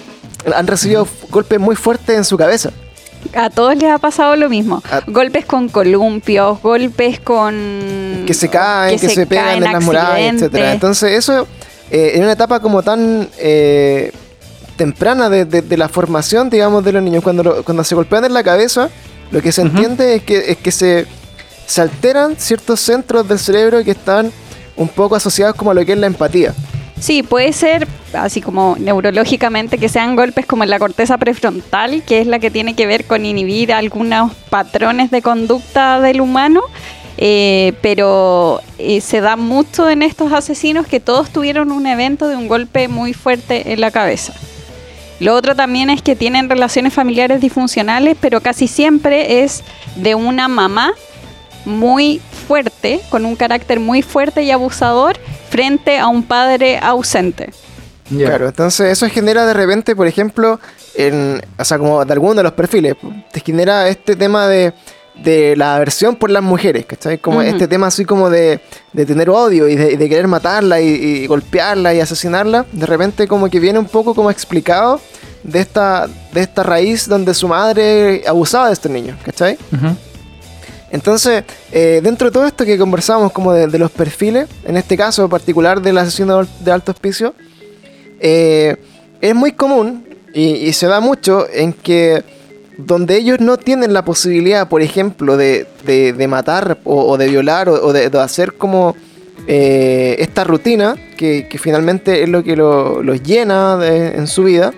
[0.55, 2.71] han recibido golpes muy fuertes en su cabeza.
[3.35, 4.83] A todos les ha pasado lo mismo.
[4.91, 8.25] A- golpes con columpios, golpes con...
[8.27, 10.73] que se caen, que, se, pegan caen, en las murallas, etcétera.
[10.73, 11.47] Entonces eso,
[11.91, 14.13] eh, en una etapa como tan eh,
[14.77, 17.23] temprana de, de- de la formación, digamos, de los niños.
[17.25, 18.91] Cuando, lo- cuando se golpean en la cabeza,
[19.31, 21.07] lo que se entiende es que, es que se,
[21.67, 24.31] se alteran ciertos centros del cerebro que están
[24.77, 26.55] un poco asociados como a lo que es la empatía.
[26.99, 32.21] Sí, puede ser así como neurológicamente que sean golpes como en la corteza prefrontal, que
[32.21, 36.63] es la que tiene que ver con inhibir algunos patrones de conducta del humano,
[37.19, 42.37] eh, pero eh, se da mucho en estos asesinos que todos tuvieron un evento de
[42.37, 44.33] un golpe muy fuerte en la cabeza.
[45.21, 49.65] Lo otro también es que tienen relaciones familiares disfuncionales, pero casi siempre es
[49.97, 50.93] de una mamá
[51.65, 55.17] muy fuerte, con un carácter muy fuerte y abusador,
[55.51, 57.51] frente a un padre ausente.
[58.09, 60.61] Claro, entonces eso genera de repente, por ejemplo,
[60.95, 62.95] en, o sea, como de alguno de los perfiles,
[63.33, 64.73] te genera este tema de,
[65.17, 67.19] de la aversión por las mujeres, ¿cachai?
[67.19, 67.49] Como Ujú.
[67.49, 68.61] este tema así como de,
[68.93, 72.87] de tener odio y de, y de querer matarla y, y golpearla y asesinarla, de
[72.87, 75.01] repente como que viene un poco como explicado
[75.43, 79.59] de esta, de esta raíz donde su madre abusaba de estos niños, ¿cachai?
[79.73, 79.97] Ujú.
[80.97, 85.29] Entonces, eh, dentro de todo esto que conversamos como de, los perfiles, en este caso
[85.29, 87.35] particular del asesino de- alto hospicio,
[88.19, 88.77] eh,
[89.21, 92.25] es muy común y, se da mucho en que
[92.79, 97.93] donde ellos no tienen la posibilidad, por ejemplo, de, de- matar o, de violar o,
[97.93, 98.97] de, hacer como
[99.47, 104.73] eh, esta rutina, que, finalmente es lo que lo- los llena en su vida,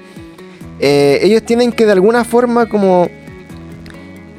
[0.81, 3.09] ellos tienen que de alguna forma como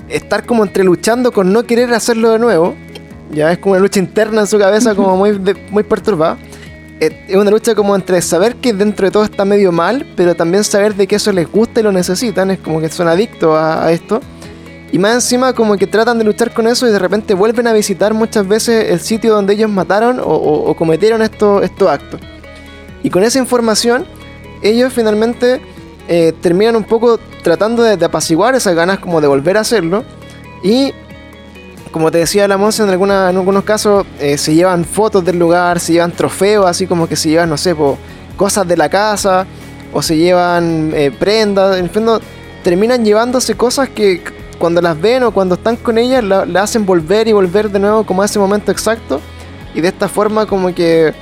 [0.10, 2.76] estar como entre luchando con no querer hacerlo de nuevo.
[3.32, 6.38] Ya es como una lucha interna en su cabeza como muy, de- muy perturbada.
[7.00, 10.36] Eh, Es una lucha como entre saber que dentro de todo está medio mal, pero
[10.36, 12.52] también saber de que eso les gusta y lo necesitan.
[12.52, 14.20] Es como que son adictos a, esto.
[14.92, 17.74] Y más encima como que tratan de luchar con eso y de repente vuelven a
[17.74, 22.20] visitar muchas veces el sitio donde ellos mataron o, o- o cometieron estos, estos actos.
[23.04, 24.06] Y con esa información,
[24.64, 25.62] ellos finalmente
[26.10, 30.04] eh, terminan un poco tratando de, apaciguar esas ganas como de volver a hacerlo.
[30.64, 30.92] Y
[31.92, 35.80] como te decía la Monse, en, en algunos casos eh, se llevan fotos del lugar,
[35.80, 37.76] se llevan trofeos, así como que se llevan, no sé,
[38.36, 39.46] cosas de la casa,
[39.94, 42.06] o se llevan eh, prendas, en fin,
[42.64, 44.22] terminan llevándose cosas que
[44.60, 48.04] cuando las ven o cuando están con ellas la, hacen volver y volver de nuevo
[48.04, 49.22] como a ese momento exacto.
[49.74, 51.14] Y de esta forma como que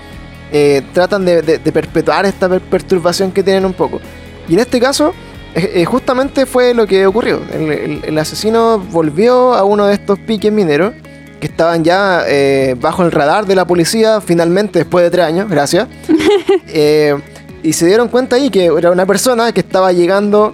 [0.93, 3.99] tratan de, de- de perpetuar esta per- perturbación que tienen un poco.
[4.47, 5.13] Y en este caso,
[5.55, 7.41] eh, eh, justamente fue lo que ocurrió.
[7.53, 10.93] El, el- el asesino volvió a uno de estos piques mineros
[11.39, 15.49] que estaban ya eh, bajo el radar de la policía, finalmente después de tres años,
[15.49, 15.87] gracias.
[16.69, 17.15] Eh,
[17.63, 20.53] y se dieron cuenta ahí que era una persona que estaba llegando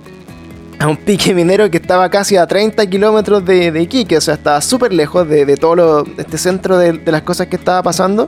[0.80, 4.36] a un pique minero que estaba casi a 30 kilómetros de, de Iquique, o sea,
[4.36, 7.82] estaba súper lejos de, de todo lo- este centro de, de las cosas que estaba
[7.84, 8.28] pasando.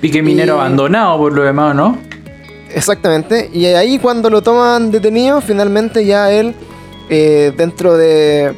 [0.00, 1.96] Pique minero Y- abandonado por lo demás, ¿no?
[2.74, 3.50] Exactamente.
[3.52, 6.54] Y ahí cuando lo toman detenido, finalmente ya él,
[7.10, 8.54] eh, dentro de,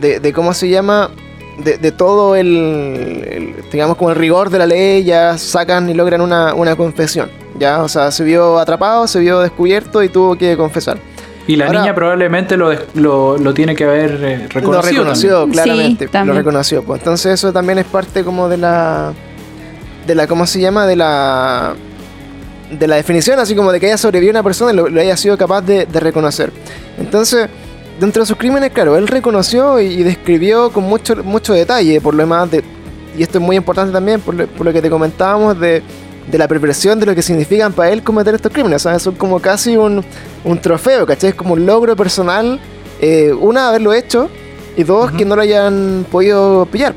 [0.00, 1.10] de, de cómo se llama,
[1.62, 5.94] de, de todo el, el, digamos como el rigor de la ley, ya sacan y
[5.94, 7.30] logran una, una confesión.
[7.58, 10.98] Ya, o sea, se vio atrapado, se vio descubierto y tuvo que confesar.
[11.46, 14.72] Y la Ahora- niña probablemente lo, des- lo, lo tiene que haber eh, reconocido.
[14.72, 15.52] lo reconoció también.
[15.64, 16.34] claramente, Sí, también.
[16.36, 16.82] lo reconoció.
[16.84, 19.12] Pues entonces eso también es parte como de la,
[20.06, 20.86] de la, ¿cómo se llama?
[20.86, 21.74] De la,
[22.78, 25.16] de la definición, así como de que haya sobrevivido una persona y lo, lo haya
[25.16, 26.50] sido capaz de, de reconocer.
[26.98, 27.48] Entonces,
[28.00, 32.14] dentro de sus crímenes, claro, él reconoció y, y describió con mucho, mucho detalle, por
[32.14, 32.64] lo demás, de,
[33.16, 35.82] y esto es muy importante también, por lo, por lo que te comentábamos de,
[36.30, 38.82] de la perversión de lo que significan para él cometer estos crímenes.
[38.82, 39.02] ¿sabes?
[39.02, 40.02] Son como casi un,
[40.44, 41.30] un trofeo, ¿cachai?
[41.30, 42.58] Es como un logro personal,
[43.00, 44.30] eh, una, haberlo hecho,
[44.76, 45.18] y dos, Ujú.
[45.18, 46.94] que no lo hayan podido pillar.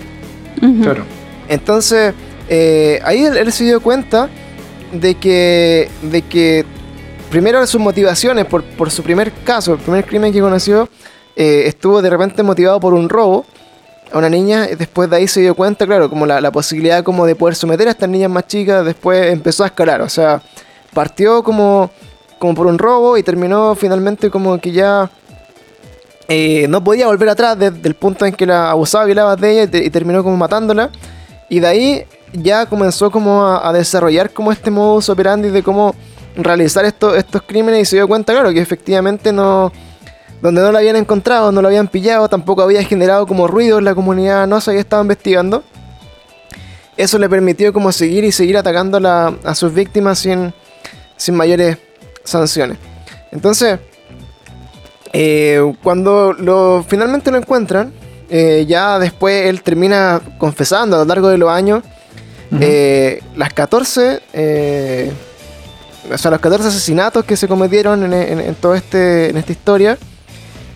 [0.82, 1.04] Claro.
[1.50, 2.14] Entonces,
[2.48, 4.30] eh, ahí él, él se dio cuenta
[5.00, 6.66] de que, de que
[7.30, 10.90] primero sus motivaciones por, por su primer caso, el primer crimen que conoció,
[11.36, 13.46] eh, estuvo de repente motivado por un robo
[14.12, 14.70] a una niña.
[14.72, 17.88] y Después de ahí se dio cuenta, claro, como la, posibilidad como de poder someter
[17.88, 20.02] a estas niñas más chicas, después empezó a escalar.
[20.02, 20.42] O sea,
[20.94, 21.92] partió como,
[22.40, 25.10] como por un robo y terminó finalmente como que ya
[26.28, 29.80] eh, no podía volver atrás desde el punto en que la abusaba, violaba de ella
[29.80, 30.90] y, y terminó como matándola.
[31.50, 32.06] Y de ahí
[32.42, 35.96] ya comenzó como a, desarrollar como este modus operandi de cómo
[36.36, 39.72] realizar esto- estos crímenes y se dio cuenta, claro, que efectivamente no...
[40.42, 43.86] Donde no lo habían encontrado, no lo habían pillado, tampoco había generado como ruido en
[43.86, 45.64] la comunidad, no se había estado investigando.
[46.98, 50.54] Eso le permitió como seguir y seguir atacando a, sus víctimas sin,
[51.16, 51.78] sin mayores
[52.24, 52.78] sanciones.
[53.32, 53.80] Entonces,
[55.14, 57.94] eh, cuando finalmente lo encuentran,
[58.30, 61.84] eh, ya después él termina confesando a lo largo de los años
[62.62, 65.12] Eh, las 14 eh,
[66.12, 69.98] o sea, los 14 asesinatos que se cometieron en, en, todo este, en esta historia,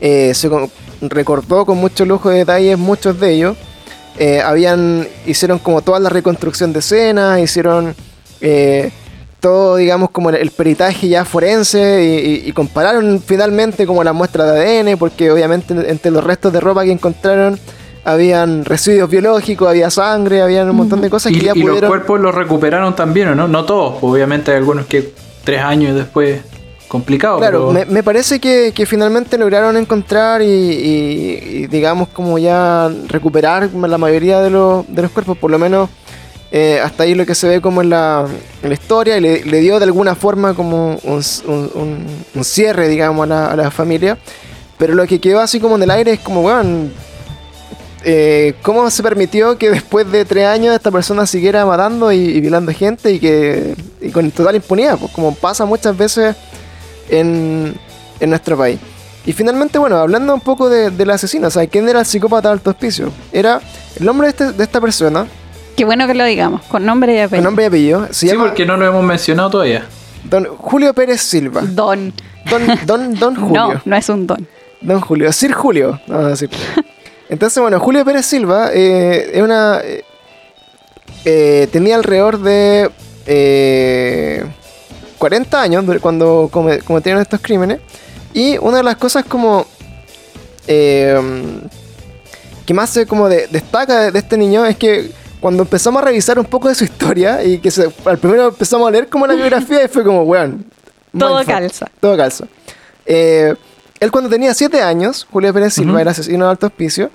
[0.02, 0.70] eh, se co-
[1.02, 3.58] recordó con mucho lujo de detalles muchos de ellos.
[4.18, 7.96] Eh, habían, hicieron como toda la reconstrucción de escenas, hicieron
[9.40, 14.82] todo, digamos, como el, peritaje ya forense y- y compararon finalmente como la muestra de
[14.82, 17.58] ADN, porque obviamente entre los restos de ropa que encontraron
[18.04, 21.68] habían residuos biológicos, había sangre, había un montón de cosas Y, que ya y los
[21.70, 21.90] pudieron...
[21.90, 23.48] cuerpos los recuperaron también, ¿o no?
[23.48, 26.42] No todos, pues, obviamente hay algunos que tres años después
[26.88, 27.38] complicado.
[27.40, 32.40] Claro, pero- me, me parece que, que finalmente lograron encontrar y, y- y, digamos como
[32.40, 35.90] ya recuperar la mayoría de los, de los cuerpos, por lo menos
[36.52, 38.26] eh, hasta ahí lo que se ve como en la,
[38.64, 42.44] en la historia y le, le dio de alguna forma como un, un- un- un
[42.44, 44.18] cierre, digamos, a la, a la familia.
[44.80, 46.90] Pero lo que quedó así como en el aire es como, bueno,
[48.04, 52.42] eh, ¿cómo se permitió que después de tres años esta persona siguiera matando y, y
[52.42, 54.98] violando gente y que y con total impunidad?
[54.98, 56.36] Pues como pasa muchas veces
[57.10, 57.76] en,
[58.20, 58.80] en nuestro país.
[59.26, 62.48] Y finalmente, bueno, hablando un poco de- del asesino, o sea, ¿quién era el psicópata
[62.50, 63.12] de alto hospicio?
[63.34, 63.60] Era
[64.00, 65.28] el nombre de, este- de esta persona,
[65.76, 67.44] Qué bueno que lo digamos, con nombre y el apellido.
[67.46, 69.86] nombre y apellido, se sí, llama porque no lo hemos mencionado todavía.
[70.26, 71.62] Don Julio Pérez Silva.
[71.62, 72.12] Don.
[72.50, 73.74] Don, don, don Julio.
[73.76, 74.46] No, no es un don.
[74.82, 76.00] Don Julio, Sir Julio.
[76.08, 76.50] vamos a decir.
[77.30, 79.82] Entonces, bueno, Julio Pérez Silva eh, es una.
[79.84, 80.04] eh,
[81.26, 82.90] eh, tenía alrededor de
[83.28, 84.44] eh,
[85.18, 87.80] 40 años cuando come- cometieron estos crímenes.
[88.34, 89.66] Y una de las cosas como.
[92.66, 96.38] que más se como de- destaca de, este niño es que cuando empezamos a revisar
[96.38, 99.34] un poco de su historia y que se, al primero empezamos a leer como la
[99.34, 100.66] biografía y fue como, weón.
[101.18, 101.88] Todo calza.
[102.00, 102.46] Todo calza.
[103.06, 103.56] Eh,
[104.00, 106.00] él cuando tenía 7 años, Julio Pérez Silva, Ujú.
[106.02, 107.10] el asesino de alto hospicio,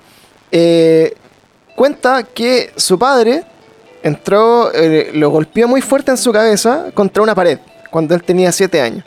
[0.51, 1.15] eh,
[1.75, 3.43] cuenta que su padre
[4.03, 7.59] entró, eh, lo golpeó muy fuerte en su cabeza contra una pared
[7.89, 9.03] cuando él tenía 7 años.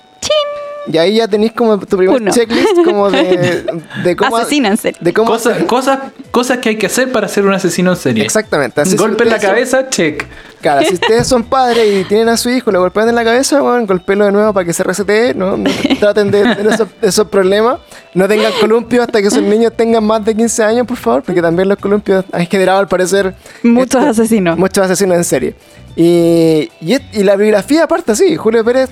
[0.91, 2.31] Y ahí ya tenéis como tu primer Uno.
[2.31, 3.65] checklist como de,
[4.05, 4.37] de cómo...
[4.39, 4.99] Asesina en serio.
[5.03, 5.99] De cómo Cosas, cosas,
[6.31, 8.25] cosas que hay que hacer para ser un asesino en serie.
[8.25, 8.81] Exactamente.
[8.81, 10.25] así Golpe en la son- cabeza, check.
[10.63, 13.61] Claro, si ustedes son padres y tienen a su hijo, lo golpean en la cabeza,
[13.61, 15.57] bueno, golpeenlo de nuevo para que se resetee, ¿no?
[15.59, 15.71] No
[16.01, 17.81] traten de tener esos, esos problemas.
[18.15, 21.43] No tengan columpios hasta que sus niños tengan más de 15 años, por favor, porque
[21.43, 24.57] también los columpios han generado, al parecer, Muchos este, asesinos.
[24.59, 25.55] muchos asesinos en serie.
[25.97, 28.89] Y, y, y la biografía aparte, sí, Julio Pérez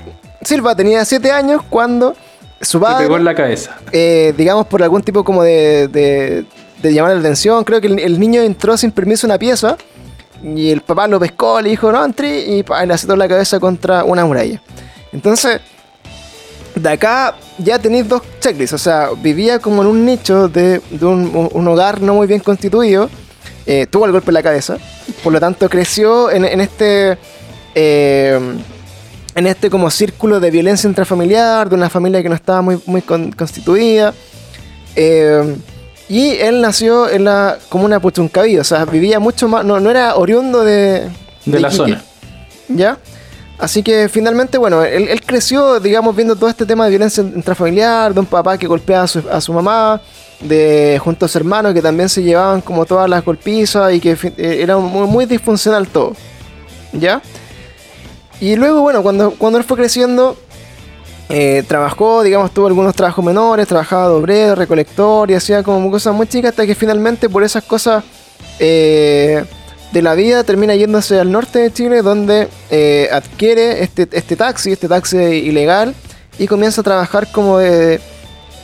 [0.46, 2.14] Silva tenía 7 años cuando
[2.60, 3.76] su Se padre pegó en la cabeza.
[3.92, 6.44] eh, digamos, por algún tipo como de, de,
[6.82, 7.62] de llamar la atención.
[7.64, 9.76] Creo que el, el niño entró sin permiso a una pieza
[10.42, 13.58] y el papá lo pescó, le dijo, no, entré y pa, le azotó la cabeza
[13.60, 14.62] contra una muralla.
[15.12, 15.60] Entonces,
[16.74, 18.74] de acá ya tenéis dos checklists.
[18.74, 22.40] O sea, vivía como en un nicho de, de un, un hogar no muy bien
[22.40, 23.08] constituido.
[23.66, 24.76] eh, tuvo el golpe en la cabeza.
[25.24, 27.18] Por lo tanto, creció en, en este...
[27.74, 28.38] eh,
[29.36, 33.02] en este como círculo de violencia intrafamiliar, de una familia que no estaba muy, muy
[33.02, 34.12] con- constituida.
[34.96, 35.56] Eh,
[36.08, 40.16] y él nació en la comuna Puchuncaví, o sea, vivía mucho más, no, no era
[40.16, 41.10] oriundo de,
[41.44, 42.04] De la Iquique, zona.
[42.68, 42.98] ¿Ya?
[43.58, 48.12] Así que finalmente, bueno, él, él creció, digamos, viendo todo este tema de violencia intrafamiliar,
[48.14, 50.00] de un papá que golpeaba a su, a su mamá,
[50.40, 54.12] de junto a su hermano que también se llevaban como todas las golpizas y que
[54.12, 56.14] eh, era muy, muy disfuncional todo.
[56.92, 57.20] ¿Ya?
[58.40, 60.36] Y luego, bueno, cuando, cuando él fue creciendo,
[61.28, 66.14] eh, trabajó, digamos, tuvo algunos trabajos menores, trabajaba de obrero, recolector y hacía como cosas
[66.14, 68.04] muy chicas hasta que finalmente por esas cosas
[68.60, 69.44] eh,
[69.92, 74.70] de la vida termina yéndose al norte de Chile donde eh, adquiere este, este taxi,
[74.70, 75.94] este taxi ilegal
[76.38, 78.00] y comienza a trabajar como de,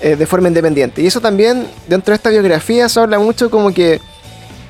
[0.01, 1.03] de forma independiente.
[1.03, 4.01] Y eso también dentro de esta biografía se habla mucho como que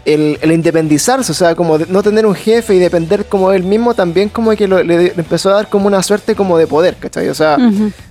[0.04, 3.62] el, el independizarse, o sea, como de no tener un jefe y depender como él
[3.62, 6.66] mismo, también como que lo- le, le empezó a dar como una suerte como de
[6.66, 7.28] poder, ¿cachai?
[7.28, 7.56] O sea,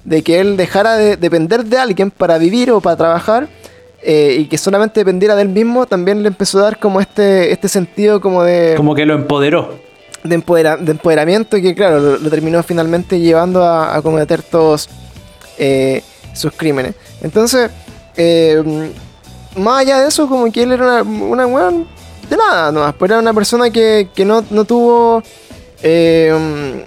[0.05, 3.49] de que él dejara de depender de alguien para vivir o para trabajar
[4.03, 7.51] eh, y que solamente dependiera de él mismo, también le empezó a dar como este,
[7.51, 9.77] este sentido como de, Como que lo empoderó.
[10.23, 14.41] de, empodera- de empoderamiento y que claro, lo, lo terminó finalmente llevando a, a cometer
[14.43, 14.87] todos
[15.59, 16.01] eh,
[16.33, 16.95] sus crímenes.
[17.21, 17.69] Entonces,
[18.15, 18.63] eh,
[19.57, 21.87] más allá de eso, como que él era una, una weón
[22.29, 25.21] de nada nomás, pues era una persona que, que no, no tuvo
[25.83, 26.83] eh,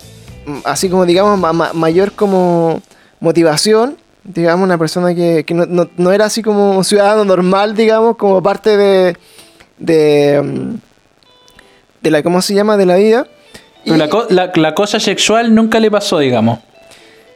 [0.65, 2.81] así como digamos ma- ma- mayor como
[3.21, 7.75] motivación, digamos una persona que, que no, no- no era así como un ciudadano normal,
[7.75, 9.17] digamos, como parte de
[9.79, 10.75] de, mm,
[12.03, 12.77] de la ¿cómo se llama?
[12.77, 13.27] de la vida.
[13.85, 16.61] La, co- la- la cosa sexual nunca le pasó, digamos.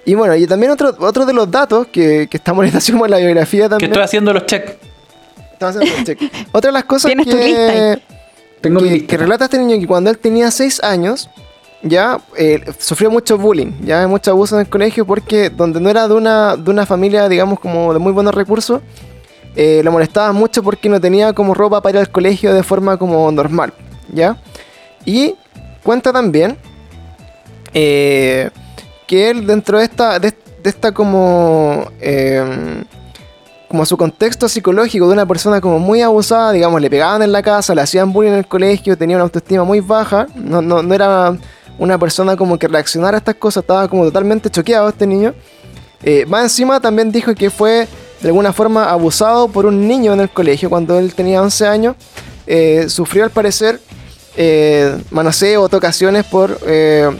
[0.06, 3.64] Y bueno, y también otro, otro de los datos que, que estamos en la biografía
[3.64, 3.90] Que también.
[3.90, 4.78] estoy haciendo los check.
[5.58, 6.32] Estamos haciendo el check.
[6.52, 8.02] Otra de las cosas Tienes tu lista que.
[8.60, 9.08] Tengo mi que, lista.
[9.08, 11.28] que relata este niño que cuando él tenía 6 años,
[11.82, 16.06] ya eh, sufrió mucho bullying, ya mucho abuso en el colegio porque donde no era
[16.06, 18.82] de una, de una familia, digamos, como de muy buenos recursos,
[19.56, 22.96] eh, lo molestaba mucho porque no tenía como ropa para ir al colegio de forma
[22.96, 23.72] como normal,
[24.12, 24.36] ¿ya?
[25.04, 25.34] Y
[25.82, 26.56] cuenta también
[27.74, 28.50] eh,
[29.08, 30.32] que él dentro de esta, de,
[30.62, 31.90] esta como...
[33.68, 37.42] Como su contexto psicológico de una persona como muy abusada, digamos, le pegaban en la
[37.42, 40.94] casa, le hacían bullying en el colegio, tenía una autoestima muy baja, no, no, no
[40.94, 41.36] era
[41.78, 45.34] una persona como que reaccionara a estas cosas, estaba como totalmente choqueado este niño.
[46.02, 47.86] Eh, más encima también dijo que fue
[48.20, 51.96] de alguna forma abusado por un niño en el colegio cuando él tenía 11 años.
[52.46, 53.80] Eh, sufrió al parecer
[54.40, 57.10] eh, manoseo o tocaciones por eh,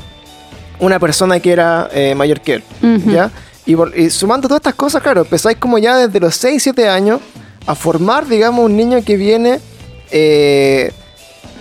[0.78, 2.62] una persona que era eh, mayor que él.
[3.06, 3.30] ¿ya?
[3.68, 7.20] Y, y sumando todas estas cosas, claro, empezáis como ya desde los 6, 7 años
[7.66, 9.60] a formar, digamos, un niño que viene
[10.10, 10.90] eh,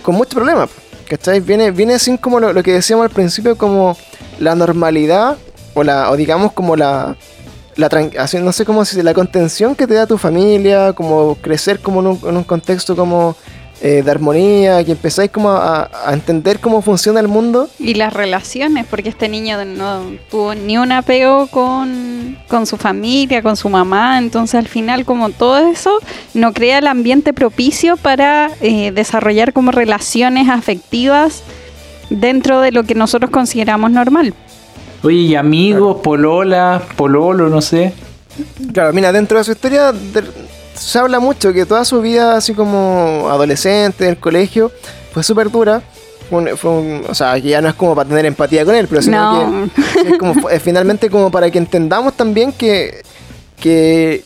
[0.02, 0.70] con muchos problemas.
[1.06, 1.40] ¿Cachai?
[1.40, 3.94] Viene, viene sin como lo, que decíamos al principio, como
[4.38, 5.36] la normalidad,
[5.74, 7.14] o, la, o digamos como la,
[7.76, 7.90] la
[8.40, 12.20] no sé cómo la contención que te da tu familia, como crecer como en un,
[12.24, 13.36] en un contexto como
[13.80, 17.68] eh, de armonía, que empezáis como a, a entender cómo funciona el mundo.
[17.78, 23.42] Y las relaciones, porque este niño no tuvo ni un apego con, con su familia,
[23.42, 25.98] con su mamá, entonces al final como todo eso
[26.34, 31.42] no crea el ambiente propicio para eh, desarrollar como relaciones afectivas
[32.10, 34.34] dentro de lo que nosotros consideramos normal.
[35.02, 37.92] Oye, y amigos, polola, pololo, no sé.
[38.72, 40.47] Claro, mira, dentro de su historia de-
[40.78, 44.70] se habla mucho que toda su vida, así como adolescente, en el colegio,
[45.12, 45.82] fue súper dura.
[46.30, 48.74] Fue un- fue un- o sea, que ya no es como para tener empatía con
[48.74, 49.68] él, pero sino No.
[50.02, 53.02] que es como, finalmente como para que entendamos también que,
[53.58, 54.24] que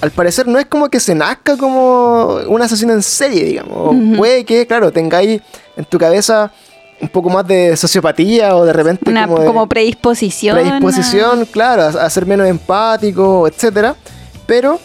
[0.00, 3.76] al parecer no es como que se nazca como un asesino en serie, digamos.
[3.76, 4.16] O.
[4.16, 5.40] Puede que, claro, tengáis
[5.76, 6.50] en tu cabeza
[7.02, 10.56] un poco más de sociopatía o de repente Una como, de- como predisposición.
[10.56, 13.96] a- predisposición, claro, a, a ser menos empático, etcétera.
[14.46, 14.78] Pero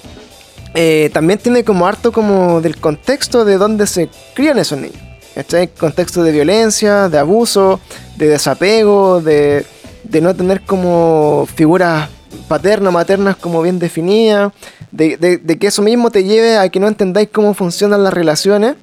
[0.75, 4.99] eh, también tiene como harto como del contexto de donde se crían esos niños.
[5.33, 5.67] ¿Cachai?
[5.67, 7.81] Contexto de violencia, de abuso,
[8.15, 9.65] de desapego, de,
[10.03, 12.07] de no tener como figuras
[12.47, 14.53] paternas, maternas como bien definidas,
[14.91, 18.13] de, de- de que eso mismo te lleve a que no entendáis cómo funcionan las
[18.13, 18.75] relaciones,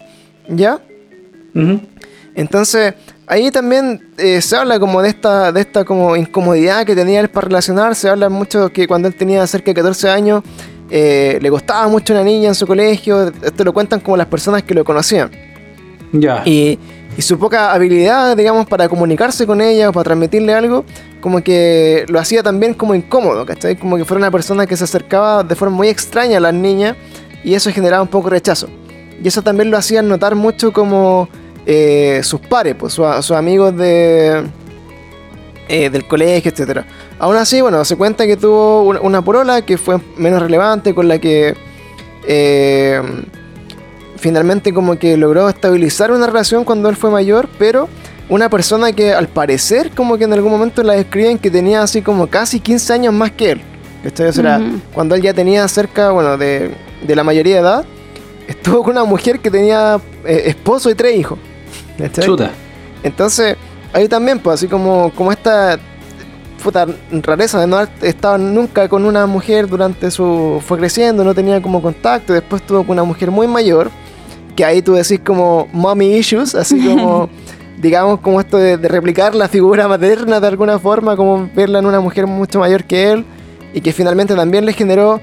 [0.48, 0.80] ¿ya?
[2.34, 2.94] Entonces,
[3.26, 7.28] ahí también eh, se habla como de esta, de esta como incomodidad que tenía él
[7.30, 7.94] para relacionar.
[7.94, 10.42] Se habla mucho que cuando él tenía cerca de 14 años,
[10.90, 13.32] eh, le costaba mucho una niña en su colegio.
[13.42, 15.30] Esto lo cuentan como las personas que lo conocían.
[16.12, 16.42] Ya.
[16.44, 16.78] Y,
[17.16, 20.84] y su poca habilidad, digamos, para comunicarse con ella o para transmitirle algo,
[21.20, 23.76] como que lo hacía también como incómodo, ¿cachai?
[23.76, 26.96] Como que fuera una persona que se acercaba de forma muy extraña a las niñas
[27.44, 28.68] y eso generaba un poco de rechazo.
[29.22, 31.28] Y eso también lo hacían notar mucho como
[31.64, 34.42] eh, sus pares, pues su- sus amigos de,
[35.72, 36.84] eh, del colegio, etcétera.
[37.18, 41.08] Aún así, bueno, se cuenta que tuvo una, una porola que fue menos relevante, con
[41.08, 41.54] la que
[42.28, 43.00] eh,
[44.18, 47.88] finalmente como que logró estabilizar una relación cuando él fue mayor, pero
[48.28, 52.02] una persona que al parecer como que en algún momento la describen que tenía así
[52.02, 53.62] como casi 15 años más que él.
[54.04, 54.26] ¿cachai?
[54.28, 54.60] O sea,
[54.92, 57.84] cuando él ya tenía cerca, bueno, de, de la mayoría de edad,
[58.46, 61.38] estuvo con una mujer que tenía eh, esposo y tres hijos.
[62.20, 62.50] Chuta.
[63.02, 63.56] Entonces,
[63.92, 65.78] ahí también, pues así como, como esta
[66.62, 70.62] puta rareza de no haber estado nunca con una mujer durante su...
[70.64, 73.90] fue creciendo, no tenía como contacto, después estuvo con una mujer muy mayor,
[74.54, 77.28] que ahí tú decís como mommy issues, así como,
[77.80, 81.86] digamos, como esto de, de replicar la figura materna de alguna forma, como verla en
[81.86, 83.24] una mujer mucho mayor que él,
[83.74, 85.20] y que finalmente también le generó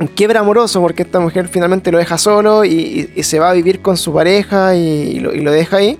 [0.00, 3.50] un quiebre amoroso, porque esta mujer finalmente lo deja solo y, y- y se va
[3.50, 5.98] a vivir con su pareja y, y lo, y lo deja ahí.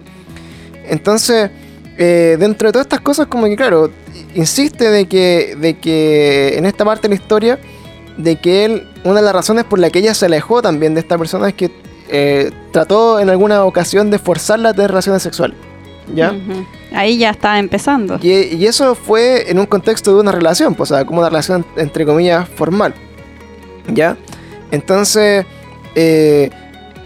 [0.88, 1.50] Entonces,
[1.98, 3.90] eh, dentro de todas estas cosas, como que claro,
[4.34, 7.58] insiste de que, de que en esta parte de la historia,
[8.16, 11.00] de que él, una de las razones por la que ella se alejó también de
[11.00, 11.70] esta persona es que
[12.08, 15.56] eh, trató en alguna ocasión de forzarla a tener relaciones sexuales.
[16.14, 16.34] ¿Ya?
[16.92, 18.18] Ahí ya está empezando.
[18.20, 21.30] Y, y eso fue en un contexto de una relación, pues, o sea, como una
[21.30, 22.94] relación entre comillas formal.
[23.88, 24.16] ¿Ya?
[24.70, 25.46] Entonces,
[25.94, 26.50] eh,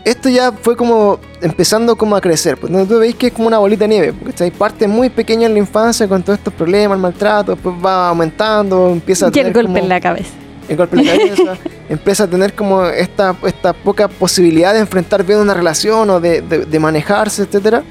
[0.04, 2.56] esto ya fue como empezando como a crecer.
[2.58, 2.84] Pues ¿no?
[2.86, 5.52] tú veis que es como una bolita de nieve, porque hay parte muy pequeña en
[5.54, 9.52] la infancia con todos estos problemas, el maltrato, después va aumentando, empieza a Y el
[9.52, 10.30] golpe como- en la cabeza.
[10.68, 11.56] el golpe en la cabeza,
[11.88, 16.42] empieza a tener como esta, esta poca posibilidad de enfrentar bien una relación o de,
[16.42, 17.82] de- de manejarse, etcétera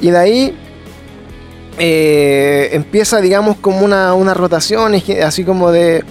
[0.00, 0.56] Y de ahí
[1.78, 4.94] eh, empieza, digamos, como una, una rotación,
[5.24, 6.04] así como de...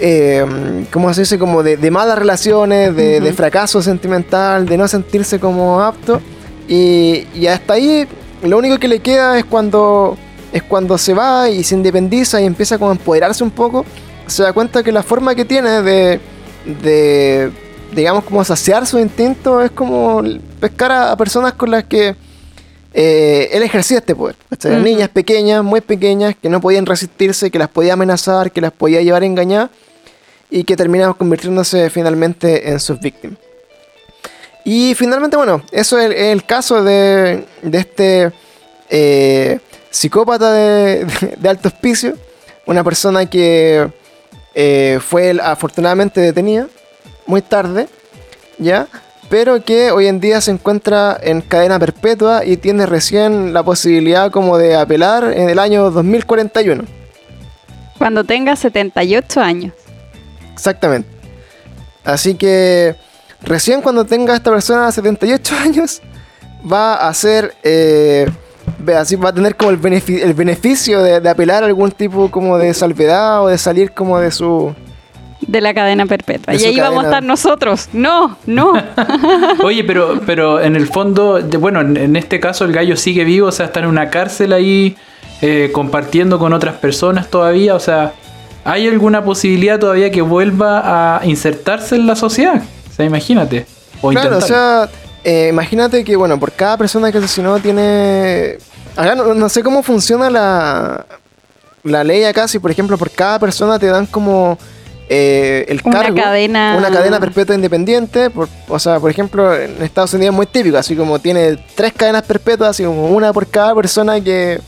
[0.00, 1.38] Eh, ¿Cómo se dice?
[1.38, 6.20] Como de, de malas relaciones, de, de fracaso sentimental, de no sentirse como apto.
[6.68, 8.06] Y, y hasta ahí
[8.42, 10.16] lo único que le queda es cuando
[10.52, 13.86] es cuando se va y se independiza y empieza como a empoderarse un poco,
[14.26, 16.20] se da cuenta que la forma que tiene de,
[16.82, 17.50] de
[17.94, 20.22] digamos, como saciar su instinto es como
[20.60, 22.14] pescar a, personas con las que
[22.94, 24.36] eh, él ejercía este poder.
[24.82, 29.02] Niñas pequeñas, muy pequeñas, que no podían resistirse, que las podía amenazar, que las podía
[29.02, 29.70] llevar a engañar
[30.50, 33.38] y que terminaban convirtiéndose finalmente en sus víctimas.
[34.64, 38.32] Y finalmente, bueno, eso es el, caso de, de este
[38.90, 39.58] eh,
[39.90, 41.06] psicópata de,
[41.48, 42.16] alto hospicio,
[42.66, 43.90] una persona que
[44.54, 46.68] eh, fue afortunadamente detenida
[47.26, 47.88] muy tarde,
[48.58, 48.86] ¿ya?
[49.32, 54.30] Pero que hoy en día se encuentra en cadena perpetua y tiene recién la posibilidad
[54.30, 56.84] como de apelar en el año 2041.
[57.96, 59.72] Cuando tenga 78 años.
[60.52, 61.08] Exactamente.
[62.04, 62.94] Así que
[63.40, 66.02] recién cuando tenga esta persona 78 años,
[66.70, 67.54] va a ser...
[67.62, 68.30] Eh,
[68.94, 73.42] así va a tener como el, beneficio, de, apelar a algún tipo como de salvedad
[73.42, 74.74] o de salir como de su...
[75.46, 76.54] De la cadena perpetua.
[76.54, 77.88] y ahí vamos a estar nosotros.
[77.92, 78.72] No, no.
[79.64, 83.52] Oye, pero, pero en el fondo, bueno, en, este caso el gallo sigue vivo, o
[83.52, 84.96] sea, está en una cárcel ahí
[85.40, 88.12] eh, compartiendo con otras personas todavía, o sea,
[88.64, 92.62] ¿hay alguna posibilidad todavía que vuelva a insertarse en la sociedad?
[92.90, 93.66] O sea, imagínate.
[94.00, 94.88] O claro, o sea,
[95.24, 98.58] eh, imagínate que, bueno, por cada persona que asesinó tiene
[98.96, 101.06] Acá no, sé cómo funciona la,
[101.82, 104.58] la ley acá, si por ejemplo por cada persona te dan como
[105.08, 108.30] eh, el cargo, una cadena, una cadena perpetua independiente,
[108.68, 112.22] o sea, por ejemplo en Estados Unidos es muy típico, así como tiene tres cadenas
[112.22, 114.60] perpetuas, así como una por cada persona que,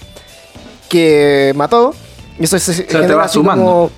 [0.88, 1.94] que mató,
[2.38, 3.90] y eso se, genera así como...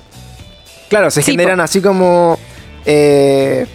[0.89, 2.39] Claro, se generan así como...
[2.85, 3.67] Eh,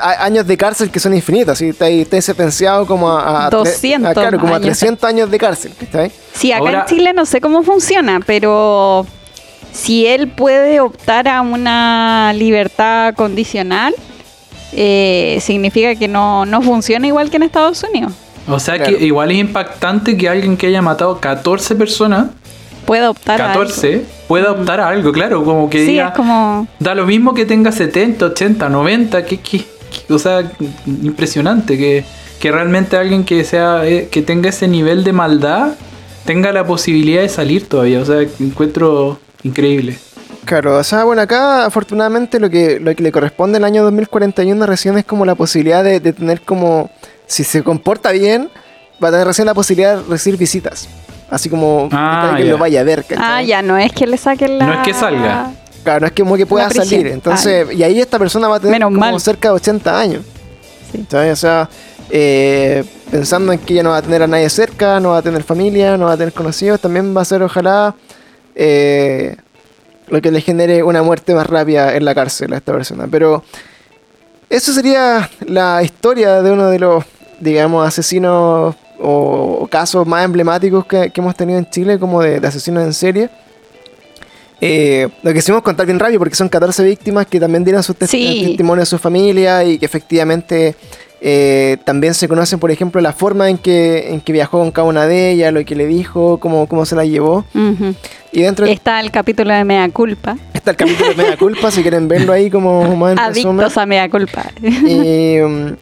[0.00, 1.68] años de cárcel que son infinitos, ¿sí?
[1.68, 5.72] está, está sentenciado como a, 200 claro, como a 300 años de cárcel.
[5.80, 9.06] ¿está Sí, acá en Chile no sé cómo funciona, pero
[9.72, 13.94] si él puede optar a una libertad condicional,
[14.72, 18.12] eh, significa que no, no funciona igual que en Estados Unidos.
[18.48, 22.28] O sea que igual es impactante que alguien que haya matado 14 personas
[22.86, 24.06] pueda optar 14, a algo.
[24.28, 26.68] pueda optar a algo, claro, como que sí, es como...
[26.78, 29.64] da lo mismo que tenga 70, 80, 90, que, que,
[30.08, 30.50] o sea,
[30.86, 32.04] impresionante que,
[32.48, 35.72] realmente alguien que sea eh, que tenga ese nivel de maldad
[36.24, 39.98] tenga la posibilidad de salir todavía, o sea, encuentro increíble.
[40.44, 44.64] Claro, o sea, bueno, acá afortunadamente lo que, lo que le corresponde el año 2041
[44.66, 46.90] recién es como la posibilidad de, tener como,
[47.26, 48.48] si se comporta bien,
[49.02, 50.88] va a tener recién la posibilidad de recibir visitas.
[51.28, 53.04] Así como ah, que lo vaya a ver.
[53.18, 54.66] Ah, ya, no es que le saquen la...
[54.66, 55.50] No es que salga.
[55.82, 57.08] Claro, no es que, como que pueda salir.
[57.08, 60.22] Entonces, y ahí esta persona va a tener como cerca de 80 años.
[60.92, 61.04] Sí.
[61.16, 61.68] O sea,
[62.10, 65.22] eh, pensando en que ya no va a tener a nadie cerca, no va a
[65.22, 67.94] tener familia, no va a tener conocidos, también va a ser ojalá
[68.56, 69.36] eh,
[70.08, 73.06] lo que le genere una muerte más rápida en la cárcel a esta persona.
[73.10, 73.44] Pero
[74.48, 77.04] eso sería la historia de uno de los,
[77.40, 82.94] digamos, asesinos o, casos más emblemáticos que, hemos tenido en Chile, como de asesinos en
[82.94, 83.30] serie.
[84.58, 87.92] Eh, lo que hicimos contar bien rápido porque son 14 víctimas que también dieron su
[87.92, 90.74] testimonio de su familia y que efectivamente
[91.28, 94.86] eh, también se conocen, por ejemplo, la forma en que, en que viajó con cada
[94.86, 97.44] una de ellas, lo que le dijo, cómo, cómo se la llevó.
[98.30, 100.36] y dentro Está el capítulo de Mea Culpa.
[100.54, 103.86] Está el capítulo de Mea Culpa, si quieren verlo ahí como más en Adictos a
[103.86, 104.52] Mea Culpa.
[104.62, 105.74] y, um,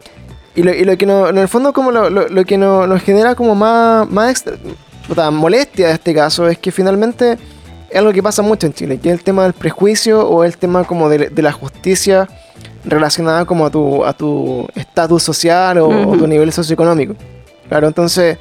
[0.55, 3.35] y, lo, y lo que no, en el fondo como lo, lo, que nos genera
[3.35, 4.43] como más, más
[5.31, 7.37] molestia de este caso es que finalmente
[7.91, 10.57] es algo que pasa mucho en Chile, que es el tema del prejuicio o el
[10.57, 12.27] tema como de, la justicia
[12.85, 17.15] relacionada como a tu a tu estatus social o, tu nivel socioeconómico.
[17.67, 18.37] Claro, entonces,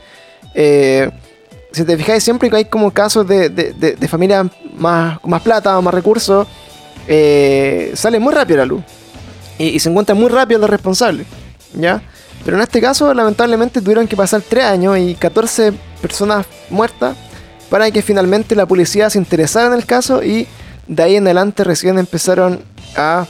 [0.55, 1.11] eh,
[1.73, 5.79] si te fijáis, siempre que hay como casos de, de, familias más, con más plata
[5.79, 6.47] o más recursos,
[7.09, 8.83] eh, sale muy rápido la luz.
[9.59, 11.27] Y, se encuentra muy rápido los responsables,
[11.75, 12.03] ¿ya?
[12.45, 15.73] Pero en este caso, lamentablemente, tuvieron que pasar 3 años y 14
[16.03, 17.17] personas muertas
[17.71, 20.47] para que finalmente la policía se interesara en el caso y
[20.87, 22.61] de ahí en adelante recién empezaron
[22.97, 23.27] a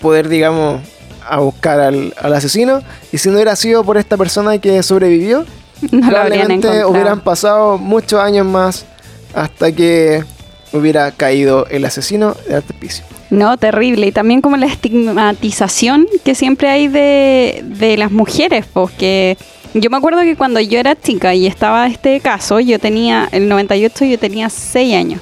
[0.00, 0.80] poder, digamos,
[1.26, 2.82] a buscar al, asesino.
[3.12, 5.44] Y si no hubiera sido por esta persona que sobrevivió,
[5.90, 8.86] probablemente hubieran pasado muchos años más
[9.34, 10.24] hasta que
[10.72, 13.04] hubiera caído el asesino de Artepicio.
[13.30, 14.06] No, terrible.
[14.06, 19.36] Y también como la estigmatización que siempre hay de, de las mujeres, porque
[19.72, 23.48] yo me acuerdo que cuando yo era chica y estaba este caso, yo tenía, el
[23.48, 25.20] 98 yo tenía 6 años.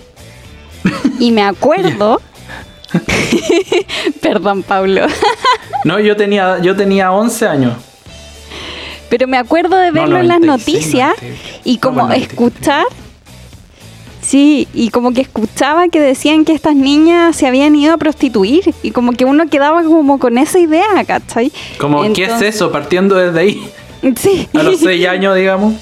[1.20, 2.20] Y me acuerdo...
[4.20, 5.06] Perdón, Pablo.
[5.84, 7.74] no, yo tenía, yo tenía 11 años.
[9.08, 11.60] Pero me acuerdo de No, verlo en las 96, noticias 98.
[11.64, 12.30] y como No, 93.
[12.30, 12.84] escuchar.
[14.22, 18.72] Sí, y como que escuchaba que decían que estas niñas se habían ido a prostituir
[18.82, 21.50] y como que uno quedaba como con esa idea, ¿cachai?
[21.78, 22.70] Como, ¿qué es eso?
[22.70, 23.68] Partiendo desde ahí,
[24.16, 24.48] Sí.
[24.54, 25.74] a los 6 años, digamos.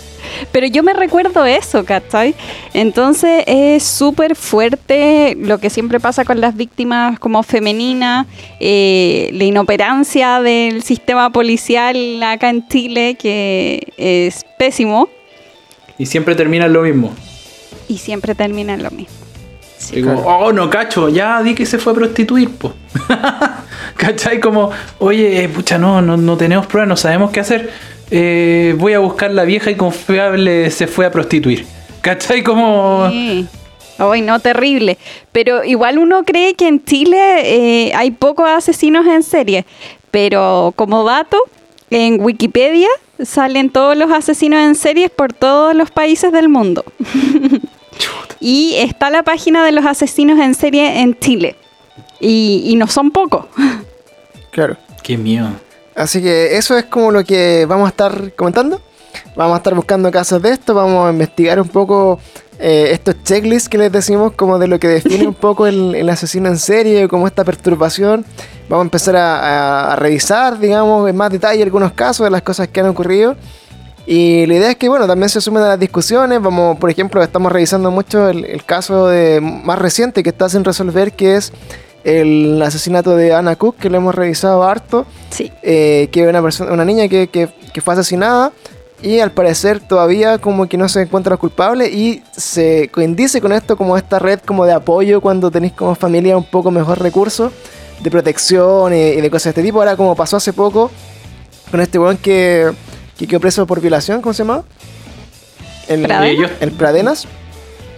[0.52, 2.34] Pero yo me recuerdo eso, ¿cachai?
[2.74, 8.26] Entonces es súper fuerte lo que siempre pasa con las víctimas como femeninas,
[8.60, 15.08] eh, la inoperancia del sistema policial acá en Chile, que es pésimo
[15.98, 17.12] Y siempre termina lo mismo.
[17.88, 19.19] y siempre termina lo mismo.
[19.92, 22.74] Y como, oh, no, cacho, ya di que se fue a prostituir, po.
[23.96, 24.40] ¿Cachai?
[24.40, 27.70] Como, oye, eh, pucha, no, no, no tenemos pruebas, no sabemos qué hacer.
[28.10, 31.66] Eh, voy a buscar la vieja y confiable se fue a prostituir.
[32.00, 32.42] ¿Cachai?
[32.42, 33.08] Como...
[33.10, 33.46] Sí.
[33.98, 34.96] Ay, no, terrible.
[35.32, 37.18] Pero igual uno cree que en Chile
[37.88, 39.66] eh, hay pocos asesinos en serie.
[40.10, 41.38] Pero como dato,
[41.90, 42.88] en Wikipedia
[43.22, 46.84] salen todos los asesinos en series por todos los países del mundo.
[48.40, 51.56] Y está la página de los asesinos en serie en Chile.
[52.20, 53.46] Y, y no son pocos.
[54.50, 54.76] Claro.
[55.04, 55.48] Qué miedo.
[55.94, 58.80] Así que eso es como lo que vamos a estar comentando.
[59.36, 62.18] Vamos a estar buscando casos de esto, vamos a investigar un poco
[62.58, 66.08] eh, estos checklists que les decimos, como de lo que define un poco el, el
[66.08, 68.24] asesino en serie, como esta perturbación.
[68.68, 72.42] Vamos a empezar a, a- a revisar, digamos, en más detalle algunos casos de las
[72.42, 73.36] cosas que han ocurrido.
[74.06, 76.40] Y la idea es que, bueno, también se sumen a las discusiones.
[76.42, 80.64] Vamos, por ejemplo, estamos revisando mucho el, el caso de, más reciente que está sin
[80.64, 81.52] resolver, que es
[82.02, 85.52] el asesinato de Anna Cook, que lo hemos revisado harto Sí.
[85.62, 88.50] eh, que una persona, una niña que, que- que fue asesinada
[89.02, 93.52] y al parecer todavía como que no se encuentra los culpables y se coincide con
[93.52, 97.52] esto como esta red como de apoyo cuando tenéis como familia un poco mejor recursos
[98.00, 99.78] de protección y, y de cosas de este tipo.
[99.78, 100.90] Ahora como pasó hace poco
[101.70, 102.72] con este weón que,
[103.26, 104.62] que quedó preso por violación, ¿cómo se llama?
[105.88, 106.50] El, Pradenas.
[106.60, 107.26] El Pradenas.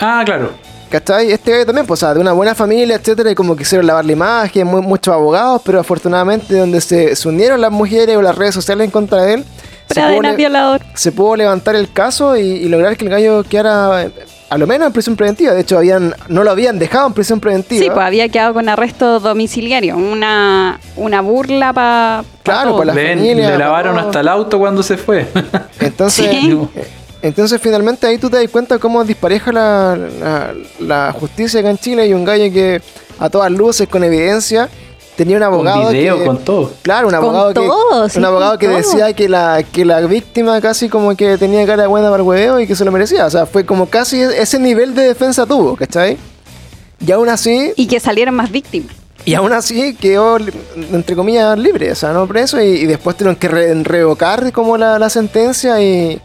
[0.00, 0.50] Ah, claro.
[0.90, 1.32] ¿Cachai?
[1.32, 4.04] Este gallo también, pues, o sea, de una buena familia, etcétera, y como quisieron lavar
[4.04, 8.36] la imagen, mu- muchos abogados, pero afortunadamente donde se, se unieron las mujeres o las
[8.36, 9.44] redes sociales en contra de él,
[9.88, 10.80] se pudo, Pradenas violador.
[10.94, 14.10] se pudo levantar el caso y, y lograr que el gallo quedara eh,
[14.52, 15.52] a lo menos en prisión preventiva.
[15.54, 17.82] De hecho, habían no lo habían dejado en prisión preventiva.
[17.82, 19.96] Sí, pues había quedado con arresto domiciliario.
[19.96, 22.24] Una, una burla para.
[22.42, 25.26] Claro, pa' la Ven, familia, le lavaron hasta el auto cuando se fue.
[25.80, 26.58] Entonces, Sí.
[26.76, 26.86] eh,
[27.22, 31.78] entonces finalmente ahí tú te das cuenta cómo dispareja la, la- la justicia acá en
[31.78, 32.82] Chile y un gallo que
[33.20, 34.68] a todas luces, con evidencia,
[35.16, 36.70] tenía un abogado con video, que, con todo.
[36.82, 38.76] Claro, un Con abogado que, todo, sí, un abogado con que todo.
[38.76, 42.28] decía que la, que la víctima casi como que tenía cara de buena para el
[42.28, 43.26] hueveo y que se lo merecía.
[43.26, 46.16] O sea, fue como casi ese nivel de defensa tuvo, ¿cachai?
[47.04, 48.94] Y aún así, Y que salieron más víctimas.
[49.24, 50.36] y aún así quedó,
[50.92, 54.76] entre comillas, libre, o sea, no preso, y, y después tuvieron que re- revocar como
[54.76, 56.20] la, la sentencia y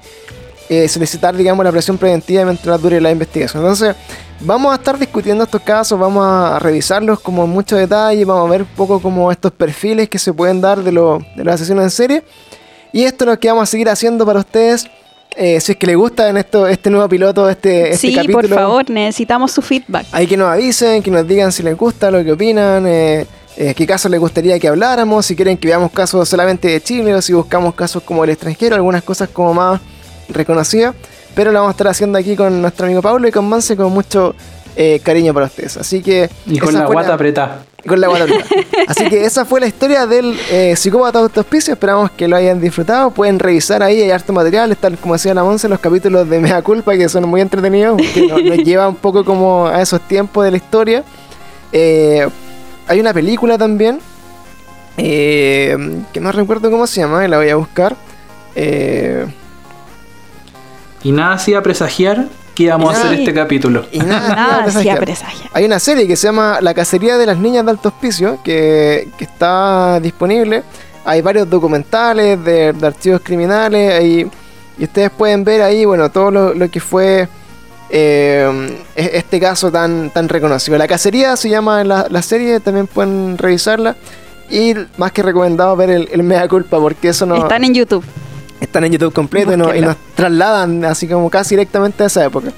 [0.69, 3.63] eh, solicitar, digamos, la presión preventiva mientras dure la investigación.
[3.63, 3.95] Entonces,
[4.41, 8.51] vamos a estar discutiendo estos casos, vamos a revisarlos como en mucho detalle, vamos a
[8.51, 11.83] ver un poco como estos perfiles que se pueden dar de, lo- de los asesinos
[11.83, 12.23] en serie.
[12.93, 14.85] Y esto es lo que vamos a seguir haciendo para ustedes.
[15.35, 18.39] eh, si es que les gusta en esto, este nuevo piloto, este, este sí, capítulo.
[18.39, 20.05] por favor, necesitamos su feedback.
[20.11, 23.73] Hay que nos avisen, que nos digan si les gusta, lo que opinan, eh, eh,
[23.75, 27.21] qué casos les gustaría que habláramos, si quieren que veamos casos solamente de Chile o
[27.21, 29.79] si buscamos casos como del extranjero, algunas cosas como más
[30.29, 30.95] reconocidas.
[31.35, 33.91] Pero lo vamos a estar haciendo aquí con nuestro amigo Pablo y con Manse con
[33.91, 34.33] mucho
[34.75, 35.77] eh, cariño para ustedes.
[35.77, 36.29] Así que.
[36.47, 37.63] Y con la fue guata apretada.
[37.87, 38.49] con la guata apretada.
[38.87, 41.73] Así que esa fue la historia del eh, psicópata autospicio.
[41.73, 43.11] Esperamos que lo hayan disfrutado.
[43.11, 44.71] Pueden revisar ahí, hay harto material.
[44.71, 48.01] Están, como decía la Monse, los capítulos de Mea Culpa que son muy entretenidos.
[48.13, 51.03] Que nos, nos lleva un poco como a esos tiempos de la historia.
[51.71, 52.27] Eh,
[52.87, 53.99] hay una película también.
[54.97, 55.77] eh,
[56.11, 57.95] que no recuerdo cómo se llama, la voy a buscar.
[58.55, 59.27] Eh,
[61.03, 62.25] Y nada hacía presagiar
[62.55, 63.85] que íbamos a hacer este capítulo.
[63.91, 64.99] y nada, Nada nada hacía presagiar.
[64.99, 65.49] presagiar.
[65.53, 69.09] Hay una serie que se llama La cacería de las niñas de alto hospicio que,
[69.17, 70.63] que está disponible.
[71.05, 74.27] Hay varios documentales de, de archivos criminales ahí,
[74.79, 77.27] y ustedes pueden ver ahí, bueno, todo lo, lo que fue
[77.89, 80.77] eh, e- este caso tan, tan reconocido.
[80.77, 83.95] La cacería se llama la, la serie, también pueden revisarla.
[84.49, 88.03] Y más que recomendado ver el, el Mea Culpa, porque eso no Están en YouTube.
[88.61, 92.25] Están en YouTube completo y, no- y nos trasladan así como casi directamente a esa
[92.25, 92.51] época.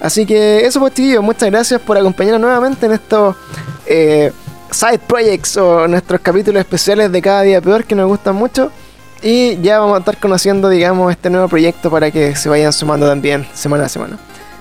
[0.00, 3.34] Así que eso pues chiquillos, muchas gracias por acompañarnos nuevamente en estos
[3.86, 4.30] eh,
[4.70, 8.70] side projects o nuestros capítulos especiales de cada día peor que nos gustan mucho.
[9.22, 13.06] Y ya vamos a estar conociendo, digamos, este nuevo proyecto para que se vayan sumando
[13.08, 14.18] también semana a semana.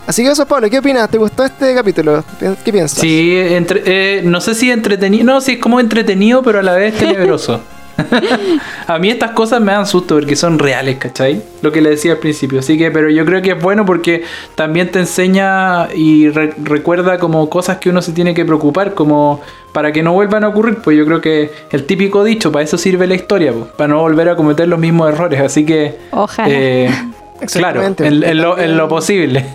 [0.08, 1.10] Así que eso, Pablo, ¿qué opinas?
[1.10, 2.24] ¿Te gustó este capítulo?
[2.64, 3.00] ¿Qué piensas?
[3.00, 5.26] Sí, entre- eh, no sé si entretenido.
[5.26, 7.60] No, sí, es como entretenido, pero a la vez tenebroso.
[8.88, 11.42] a mí estas cosas me dan susto porque son reales, ¿cachai?
[11.62, 12.60] Lo que le decía al principio.
[12.60, 14.24] Así que, pero yo creo que es bueno porque
[14.56, 19.42] también te enseña y re- recuerda como cosas que uno se tiene que preocupar, como
[19.72, 20.78] para que no vuelvan a ocurrir.
[20.84, 24.00] Pues yo creo que el típico dicho, para eso sirve la historia, pues, para no
[24.00, 25.42] volver a cometer los mismos errores.
[25.42, 26.48] Así que, Ojalá.
[26.50, 26.90] eh,
[27.54, 28.08] claro, Exactamente.
[28.08, 29.46] en, en lo, en lo posible.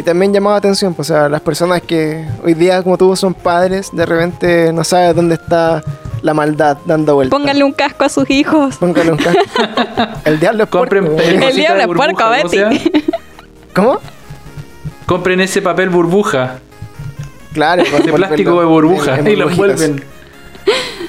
[0.00, 3.34] Y también llamaba atención, pues, o sea, las personas que hoy día, como tú, son
[3.34, 5.84] padres, de repente no sabes dónde está
[6.22, 7.38] la maldad dando vueltas.
[7.38, 8.78] Pónganle un casco a sus hijos.
[8.78, 9.42] Póngale un casco.
[10.24, 12.92] El diablo es Compren puerco, el- diablo es puerco, ¿cómo Betty.
[13.74, 13.98] ¿Cómo?
[15.04, 16.60] Compren ese papel burbuja,
[17.52, 20.02] Claro, de plástico de burbuja, en- en y lo envuelven.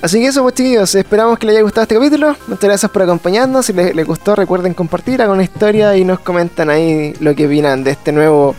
[0.01, 2.35] Así que eso, pues chiquillos, esperamos que les haya gustado este capítulo.
[2.47, 3.67] Muchas gracias por acompañarnos.
[3.67, 7.45] Si les, les gustó, recuerden compartir, hagan una historia y nos comentan ahí lo que
[7.45, 8.53] opinan de este nuevo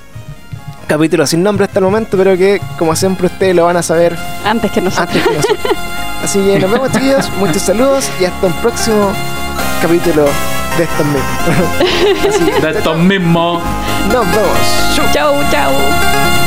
[0.87, 4.17] capítulo sin nombre hasta el momento, pero que como siempre ustedes lo van a saber
[4.45, 5.09] Antes que nosotros.
[5.09, 5.73] antes que nosotros.
[6.25, 9.13] Así que nos vemos chiquillos, muchos saludos y hasta un próximo
[9.81, 10.25] capítulo
[10.77, 12.29] de estos mismos.
[12.29, 13.63] Así De estos mismos.
[14.13, 14.97] nos vemos.
[14.97, 15.07] Chau.
[15.13, 16.42] Chau, chau.